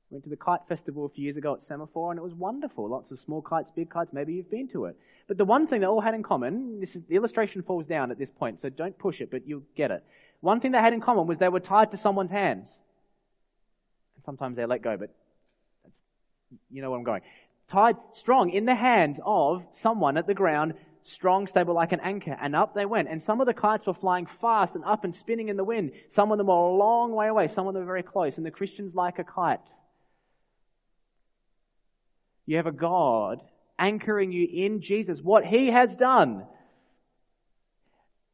Went 0.10 0.26
to 0.26 0.30
the 0.30 0.36
kite 0.36 0.60
festival 0.68 1.06
a 1.06 1.10
few 1.10 1.24
years 1.24 1.38
ago 1.38 1.54
at 1.54 1.64
Semaphore 1.64 2.12
and 2.12 2.20
it 2.20 2.24
was 2.24 2.34
wonderful. 2.34 2.90
Lots 2.90 3.12
of 3.12 3.20
small 3.22 3.42
kites, 3.42 3.72
big 3.74 3.90
kites. 3.90 4.12
Maybe 4.12 4.34
you've 4.34 4.52
been 4.52 4.68
to 4.70 4.86
it. 4.86 4.98
But 5.28 5.38
the 5.38 5.46
one 5.46 5.68
thing 5.68 5.80
they 5.80 5.88
all 5.88 6.02
had 6.02 6.14
in 6.14 6.22
common, 6.22 6.82
this 6.82 6.94
is, 6.96 7.04
the 7.08 7.16
illustration 7.16 7.64
falls 7.64 7.86
down 7.86 8.12
at 8.12 8.20
this 8.20 8.30
point, 8.30 8.60
so 8.62 8.68
don't 8.68 8.98
push 9.00 9.22
it, 9.22 9.32
but 9.32 9.48
you'll 9.48 9.64
get 9.78 9.90
it. 9.90 10.04
One 10.42 10.60
thing 10.60 10.74
they 10.74 10.80
had 10.80 10.92
in 10.92 11.00
common 11.00 11.28
was 11.28 11.38
they 11.38 11.48
were 11.48 11.62
tied 11.62 11.92
to 11.92 11.98
someone's 11.98 12.32
hands. 12.32 12.68
And 14.16 14.26
sometimes 14.26 14.58
they 14.58 14.66
let 14.66 14.82
go, 14.82 14.98
but 14.98 15.16
you 16.70 16.82
know 16.82 16.90
where 16.90 17.00
I'm 17.00 17.06
going. 17.06 17.22
Tied 17.70 17.96
strong 18.14 18.50
in 18.50 18.66
the 18.66 18.76
hands 18.76 19.20
of 19.26 19.64
someone 19.82 20.18
at 20.18 20.28
the 20.28 20.34
ground, 20.34 20.74
strong, 21.04 21.48
stable 21.48 21.74
like 21.74 21.92
an 21.92 22.02
anchor, 22.02 22.38
and 22.40 22.56
up 22.56 22.74
they 22.74 22.86
went. 22.86 23.08
And 23.08 23.22
some 23.24 23.40
of 23.42 23.48
the 23.48 23.54
kites 23.54 23.88
were 23.88 23.94
flying 23.94 24.28
fast 24.42 24.76
and 24.76 24.84
up 24.84 25.04
and 25.04 25.16
spinning 25.16 25.50
in 25.50 25.58
the 25.58 25.64
wind. 25.64 25.92
Some 26.14 26.32
of 26.32 26.38
them 26.38 26.48
were 26.48 26.54
a 26.54 26.76
long 26.76 27.14
way 27.14 27.28
away, 27.28 27.48
some 27.48 27.68
of 27.68 27.74
them 27.74 27.84
were 27.84 27.88
very 27.88 28.04
close, 28.04 28.38
and 28.38 28.46
the 28.46 28.52
Christians 28.52 28.94
like 28.94 29.20
a 29.20 29.24
kite. 29.24 29.60
You 32.46 32.58
have 32.58 32.68
a 32.68 32.72
God 32.72 33.42
anchoring 33.80 34.32
you 34.32 34.48
in 34.52 34.82
Jesus, 34.82 35.20
what 35.22 35.46
He 35.46 35.68
has 35.68 35.96
done. 35.96 36.46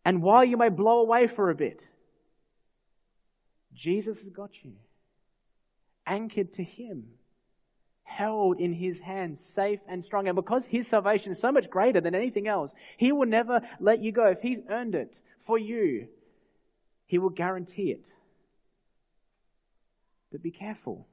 And 0.03 0.21
while 0.21 0.43
you 0.43 0.57
may 0.57 0.69
blow 0.69 1.01
away 1.01 1.27
for 1.27 1.49
a 1.49 1.55
bit, 1.55 1.81
Jesus 3.73 4.17
has 4.19 4.29
got 4.29 4.49
you 4.63 4.73
anchored 6.05 6.53
to 6.55 6.63
Him, 6.63 7.03
held 8.17 8.59
in 8.59 8.73
His 8.73 8.99
hands, 8.99 9.39
safe 9.53 9.79
and 9.87 10.03
strong. 10.03 10.27
And 10.27 10.35
because 10.35 10.63
His 10.65 10.87
salvation 10.87 11.31
is 11.31 11.39
so 11.39 11.51
much 11.51 11.69
greater 11.69 12.01
than 12.01 12.15
anything 12.15 12.47
else, 12.47 12.71
He 12.97 13.11
will 13.11 13.27
never 13.27 13.61
let 13.79 14.01
you 14.01 14.11
go. 14.11 14.25
If 14.27 14.41
He's 14.41 14.59
earned 14.69 14.95
it 14.95 15.13
for 15.45 15.59
you, 15.59 16.07
He 17.05 17.19
will 17.19 17.29
guarantee 17.29 17.91
it. 17.91 18.05
But 20.31 20.41
be 20.41 20.51
careful 20.51 21.07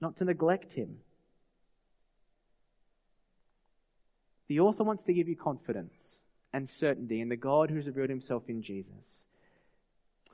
not 0.00 0.16
to 0.16 0.24
neglect 0.24 0.72
Him. 0.72 0.96
The 4.48 4.60
author 4.60 4.82
wants 4.82 5.04
to 5.04 5.12
give 5.12 5.28
you 5.28 5.36
confidence 5.36 5.94
and 6.52 6.68
certainty 6.80 7.20
in 7.20 7.28
the 7.28 7.36
God 7.36 7.70
who's 7.70 7.86
revealed 7.86 8.10
himself 8.10 8.42
in 8.48 8.62
Jesus. 8.62 8.90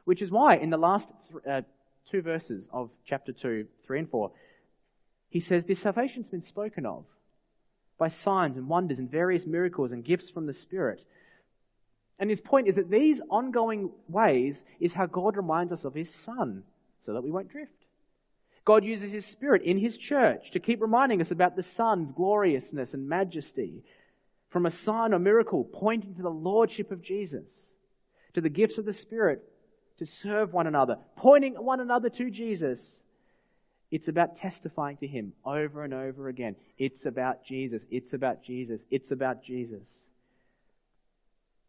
Which 0.05 0.23
is 0.23 0.31
why, 0.31 0.57
in 0.57 0.71
the 0.71 0.79
last 0.79 1.09
uh, 1.47 1.63
two 2.11 2.23
verses 2.23 2.67
of 2.73 2.89
chapter 3.07 3.33
2, 3.33 3.67
3 3.87 3.99
and 3.99 4.11
4, 4.11 4.31
he 5.37 5.41
says 5.41 5.65
this 5.67 5.83
salvation's 5.83 6.29
been 6.29 6.41
spoken 6.41 6.87
of 6.87 7.05
by 7.99 8.09
signs 8.09 8.57
and 8.57 8.71
wonders 8.71 8.99
and 8.99 9.11
various 9.11 9.45
miracles 9.45 9.93
and 9.93 10.03
gifts 10.03 10.31
from 10.31 10.47
the 10.47 10.55
Spirit. 10.55 10.99
And 12.19 12.31
his 12.31 12.41
point 12.41 12.69
is 12.69 12.77
that 12.77 12.91
these 12.91 13.21
ongoing 13.29 13.91
ways 14.09 14.57
is 14.81 14.95
how 14.95 15.05
God 15.05 15.37
reminds 15.37 15.73
us 15.73 15.85
of 15.85 15.93
his 15.93 16.09
Son 16.25 16.63
so 17.05 17.13
that 17.13 17.23
we 17.23 17.31
won't 17.31 17.51
drift. 17.51 17.85
God 18.65 18.83
uses 18.83 19.13
his 19.13 19.27
Spirit 19.27 19.61
in 19.61 19.77
his 19.77 19.99
church 19.99 20.53
to 20.53 20.59
keep 20.59 20.81
reminding 20.81 21.21
us 21.21 21.31
about 21.31 21.55
the 21.55 21.67
Son's 21.77 22.11
gloriousness 22.13 22.95
and 22.95 23.07
majesty 23.07 23.85
from 24.49 24.65
a 24.65 24.71
sign 24.71 25.13
or 25.13 25.19
miracle 25.19 25.65
pointing 25.65 26.15
to 26.15 26.23
the 26.23 26.31
Lordship 26.31 26.91
of 26.91 27.03
Jesus, 27.03 27.45
to 28.33 28.41
the 28.41 28.49
gifts 28.49 28.79
of 28.79 28.87
the 28.87 28.95
Spirit, 28.95 29.43
to 29.99 30.07
serve 30.23 30.55
one 30.55 30.67
another, 30.67 30.97
pointing 31.15 31.57
one 31.57 31.81
another 31.81 32.09
to 32.09 32.31
Jesus. 32.31 32.81
It's 33.91 34.09
about 34.09 34.37
testifying 34.39 34.97
to 34.99 35.07
Him 35.07 35.33
over 35.45 35.85
and 35.85 35.95
over 35.95 36.29
again. 36.29 36.57
It's 36.79 37.07
about 37.07 37.45
Jesus. 37.45 37.83
It's 37.91 38.13
about 38.13 38.43
Jesus. 38.43 38.81
It's 38.91 39.11
about 39.11 39.45
Jesus. 39.45 39.85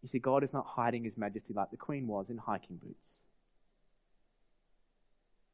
You 0.01 0.09
see, 0.09 0.19
God 0.19 0.43
is 0.43 0.53
not 0.53 0.65
hiding 0.65 1.03
His 1.03 1.17
majesty 1.17 1.53
like 1.53 1.71
the 1.71 1.77
Queen 1.77 2.07
was 2.07 2.29
in 2.29 2.37
hiking 2.37 2.77
boots. 2.77 3.07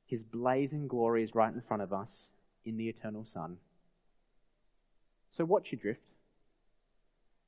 His 0.05 0.21
blazing 0.21 0.87
glory 0.87 1.23
is 1.23 1.35
right 1.35 1.53
in 1.53 1.61
front 1.61 1.81
of 1.81 1.91
us 1.91 2.09
in 2.65 2.77
the 2.77 2.87
eternal 2.87 3.25
sun. 3.33 3.57
So 5.37 5.43
watch 5.43 5.71
your 5.71 5.81
drift. 5.81 6.01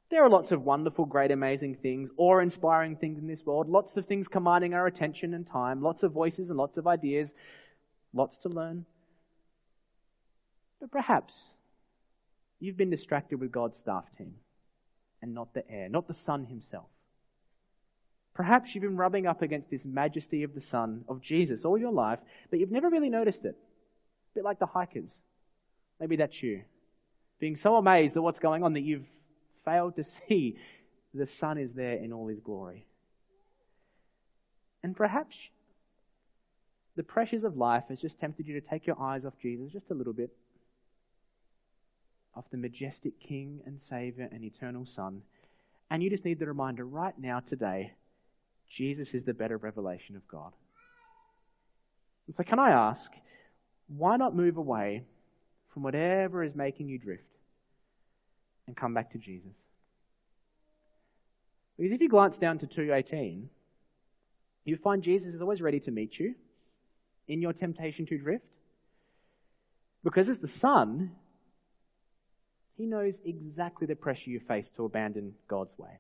There 0.10 0.24
are 0.24 0.30
lots 0.30 0.52
of 0.52 0.64
wonderful, 0.64 1.06
great, 1.06 1.32
amazing 1.32 1.76
things, 1.76 2.10
awe 2.18 2.40
inspiring 2.40 2.96
things 2.96 3.18
in 3.18 3.28
this 3.28 3.46
world, 3.46 3.70
lots 3.70 3.98
of 3.98 4.06
things 4.06 4.28
commanding 4.28 4.74
our 4.74 4.88
attention 4.88 5.34
and 5.34 5.48
time, 5.48 5.82
lots 5.82 6.04
of 6.04 6.12
voices 6.12 6.50
and 6.50 6.58
lots 6.58 6.78
of 6.78 6.88
ideas, 6.88 7.30
lots 8.14 8.38
to 8.40 8.50
learn. 8.50 8.86
But 10.80 10.92
perhaps 10.92 11.34
you've 12.60 12.78
been 12.78 12.90
distracted 12.90 13.40
with 13.40 13.52
God's 13.52 13.78
staff 13.80 14.06
team 14.18 14.36
and 15.22 15.34
not 15.34 15.54
the 15.54 15.70
heir, 15.70 15.90
not 15.90 16.08
the 16.08 16.16
Son 16.26 16.46
himself. 16.46 16.88
Perhaps 18.34 18.72
you've 18.74 18.84
been 18.84 18.98
rubbing 18.98 19.28
up 19.28 19.42
against 19.42 19.70
this 19.72 19.82
majesty 19.86 20.44
of 20.44 20.54
the 20.54 20.62
Son, 20.70 21.06
of 21.08 21.22
Jesus, 21.22 21.64
all 21.64 21.78
your 21.78 21.94
life, 21.94 22.20
but 22.50 22.60
you've 22.60 22.72
never 22.72 22.90
really 22.90 23.10
noticed 23.10 23.46
it. 23.46 23.56
A 23.56 24.36
bit 24.36 24.44
like 24.44 24.60
the 24.60 24.66
hikers. 24.66 25.10
Maybe 26.00 26.18
that's 26.18 26.44
you. 26.44 26.64
Being 27.40 27.56
so 27.56 27.78
amazed 27.78 28.18
at 28.18 28.24
what's 28.24 28.40
going 28.40 28.64
on 28.64 28.74
that 28.74 28.82
you've 28.82 29.06
failed 29.64 29.96
to 29.96 30.04
see 30.28 30.58
the 31.14 31.28
Son 31.40 31.58
is 31.58 31.72
there 31.74 31.96
in 31.96 32.12
all 32.12 32.28
his 32.28 32.40
glory. 32.40 32.86
And 34.84 34.96
perhaps 34.96 35.36
the 36.96 37.04
pressures 37.04 37.44
of 37.44 37.58
life 37.58 37.86
has 37.90 38.00
just 38.00 38.20
tempted 38.20 38.48
you 38.48 38.60
to 38.60 38.68
take 38.68 38.86
your 38.86 39.02
eyes 39.02 39.26
off 39.26 39.34
Jesus 39.42 39.72
just 39.72 39.90
a 39.92 39.94
little 39.94 40.14
bit, 40.14 40.30
off 42.36 42.46
the 42.52 42.58
majestic 42.58 43.20
King 43.20 43.62
and 43.66 43.80
Savior 43.90 44.28
and 44.32 44.44
eternal 44.44 44.86
Son. 44.86 45.22
And 45.90 46.04
you 46.04 46.10
just 46.10 46.26
need 46.26 46.40
the 46.40 46.48
reminder 46.48 46.86
right 46.86 47.18
now, 47.18 47.40
today, 47.40 47.94
Jesus 48.70 49.14
is 49.14 49.24
the 49.24 49.34
better 49.34 49.58
revelation 49.58 50.16
of 50.16 50.28
God. 50.28 50.52
And 52.28 52.36
so, 52.36 52.44
can 52.44 52.60
I 52.60 52.72
ask, 52.72 53.10
why 53.88 54.18
not 54.18 54.36
move 54.36 54.58
away 54.58 55.04
from 55.76 55.84
whatever 55.84 56.42
is 56.42 56.56
making 56.56 56.88
you 56.88 56.98
drift 56.98 57.24
and 58.66 58.76
come 58.76 58.94
back 58.94 59.12
to 59.12 59.18
Jesus. 59.18 59.52
Because 61.78 61.92
if 61.92 62.02
you 62.02 62.08
glance 62.08 62.38
down 62.38 62.60
to 62.60 62.66
218, 62.66 63.50
you 64.64 64.78
find 64.78 65.04
Jesus 65.04 65.36
is 65.36 65.42
always 65.42 65.62
ready 65.62 65.82
to 65.82 65.92
meet 65.92 66.18
you 66.18 66.34
in 67.28 67.42
your 67.42 67.52
temptation 67.52 68.06
to 68.06 68.18
drift. 68.18 68.46
Because 70.02 70.30
as 70.30 70.38
the 70.38 70.48
Son, 70.48 71.12
He 72.78 72.86
knows 72.86 73.14
exactly 73.24 73.88
the 73.88 73.96
pressure 73.96 74.30
you 74.30 74.40
face 74.40 74.68
to 74.76 74.86
abandon 74.86 75.34
God's 75.48 75.78
way. 75.78 76.00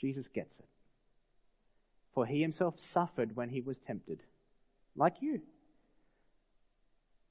Jesus 0.00 0.26
gets 0.34 0.52
it. 0.58 0.68
For 2.14 2.26
He 2.26 2.42
Himself 2.42 2.74
suffered 2.92 3.34
when 3.34 3.48
He 3.48 3.60
was 3.60 3.76
tempted, 3.86 4.20
like 4.96 5.14
you. 5.20 5.40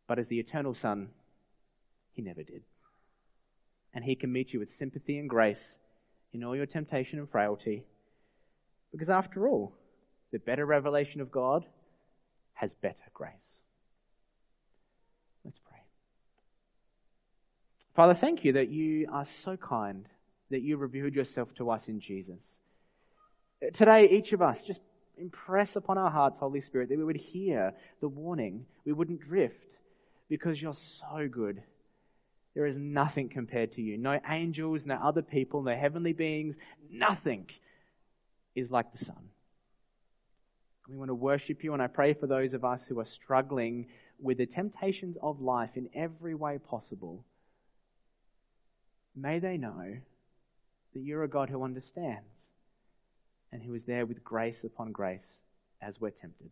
But 0.07 0.19
as 0.19 0.27
the 0.27 0.39
eternal 0.39 0.73
Son, 0.73 1.09
He 2.13 2.21
never 2.21 2.43
did 2.43 2.63
and 3.97 4.05
He 4.05 4.15
can 4.15 4.31
meet 4.31 4.53
you 4.53 4.59
with 4.59 4.69
sympathy 4.77 5.17
and 5.17 5.27
grace 5.27 5.57
in 6.31 6.43
all 6.43 6.55
your 6.55 6.67
temptation 6.67 7.17
and 7.17 7.27
frailty. 7.27 7.83
Because 8.91 9.09
after 9.09 9.47
all, 9.47 9.73
the 10.31 10.37
better 10.37 10.67
revelation 10.67 11.19
of 11.19 11.31
God 11.31 11.65
has 12.53 12.75
better 12.75 12.95
grace. 13.11 13.33
Let's 15.43 15.57
pray. 15.67 15.79
Father, 17.97 18.13
thank 18.13 18.45
you 18.45 18.53
that 18.53 18.69
you 18.69 19.07
are 19.11 19.25
so 19.43 19.57
kind, 19.57 20.05
that 20.51 20.61
you 20.61 20.77
revealed 20.77 21.15
yourself 21.15 21.49
to 21.55 21.71
us 21.71 21.81
in 21.87 21.99
Jesus. 21.99 22.37
Today, 23.73 24.07
each 24.11 24.33
of 24.33 24.41
us, 24.43 24.59
just 24.67 24.81
impress 25.17 25.75
upon 25.75 25.97
our 25.97 26.11
hearts, 26.11 26.37
Holy 26.37 26.61
Spirit, 26.61 26.89
that 26.89 26.97
we 26.99 27.03
would 27.03 27.17
hear 27.17 27.73
the 27.99 28.07
warning, 28.07 28.67
we 28.85 28.93
wouldn't 28.93 29.21
drift, 29.21 29.65
because 30.29 30.61
you're 30.61 30.77
so 30.99 31.27
good 31.27 31.63
there 32.53 32.67
is 32.67 32.75
nothing 32.77 33.29
compared 33.29 33.73
to 33.73 33.81
you. 33.81 33.97
No 33.97 34.19
angels, 34.29 34.81
no 34.85 34.95
other 34.95 35.23
people, 35.23 35.63
no 35.63 35.75
heavenly 35.75 36.13
beings, 36.13 36.55
nothing 36.91 37.47
is 38.55 38.69
like 38.69 38.91
the 38.93 39.05
Son. 39.05 39.29
We 40.87 40.97
want 40.97 41.09
to 41.09 41.15
worship 41.15 41.63
you, 41.63 41.73
and 41.73 41.81
I 41.81 41.87
pray 41.87 42.13
for 42.13 42.27
those 42.27 42.53
of 42.53 42.63
us 42.63 42.81
who 42.87 42.99
are 42.99 43.05
struggling 43.05 43.87
with 44.21 44.37
the 44.37 44.45
temptations 44.45 45.17
of 45.21 45.41
life 45.41 45.71
in 45.75 45.89
every 45.95 46.35
way 46.35 46.59
possible. 46.59 47.23
May 49.19 49.39
they 49.39 49.57
know 49.57 49.97
that 50.93 50.99
you're 50.99 51.23
a 51.23 51.27
God 51.27 51.49
who 51.49 51.63
understands, 51.63 52.29
and 53.51 53.63
who 53.63 53.73
is 53.73 53.81
there 53.87 54.05
with 54.05 54.23
grace 54.23 54.63
upon 54.63 54.91
grace 54.91 55.39
as 55.81 55.99
we're 55.99 56.11
tempted. 56.11 56.51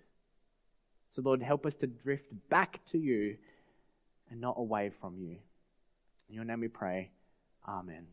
So, 1.16 1.22
Lord, 1.22 1.44
help 1.44 1.66
us 1.66 1.76
to 1.76 1.88
drift 1.88 2.26
back 2.50 2.80
to 2.92 2.98
you 2.98 3.38
and 4.32 4.42
not 4.42 4.56
away 4.58 4.92
from 5.00 5.18
you. 5.18 5.36
In 6.30 6.36
your 6.36 6.46
name 6.46 6.62
we 6.62 6.68
pray. 6.68 7.12
Amen. 7.68 8.08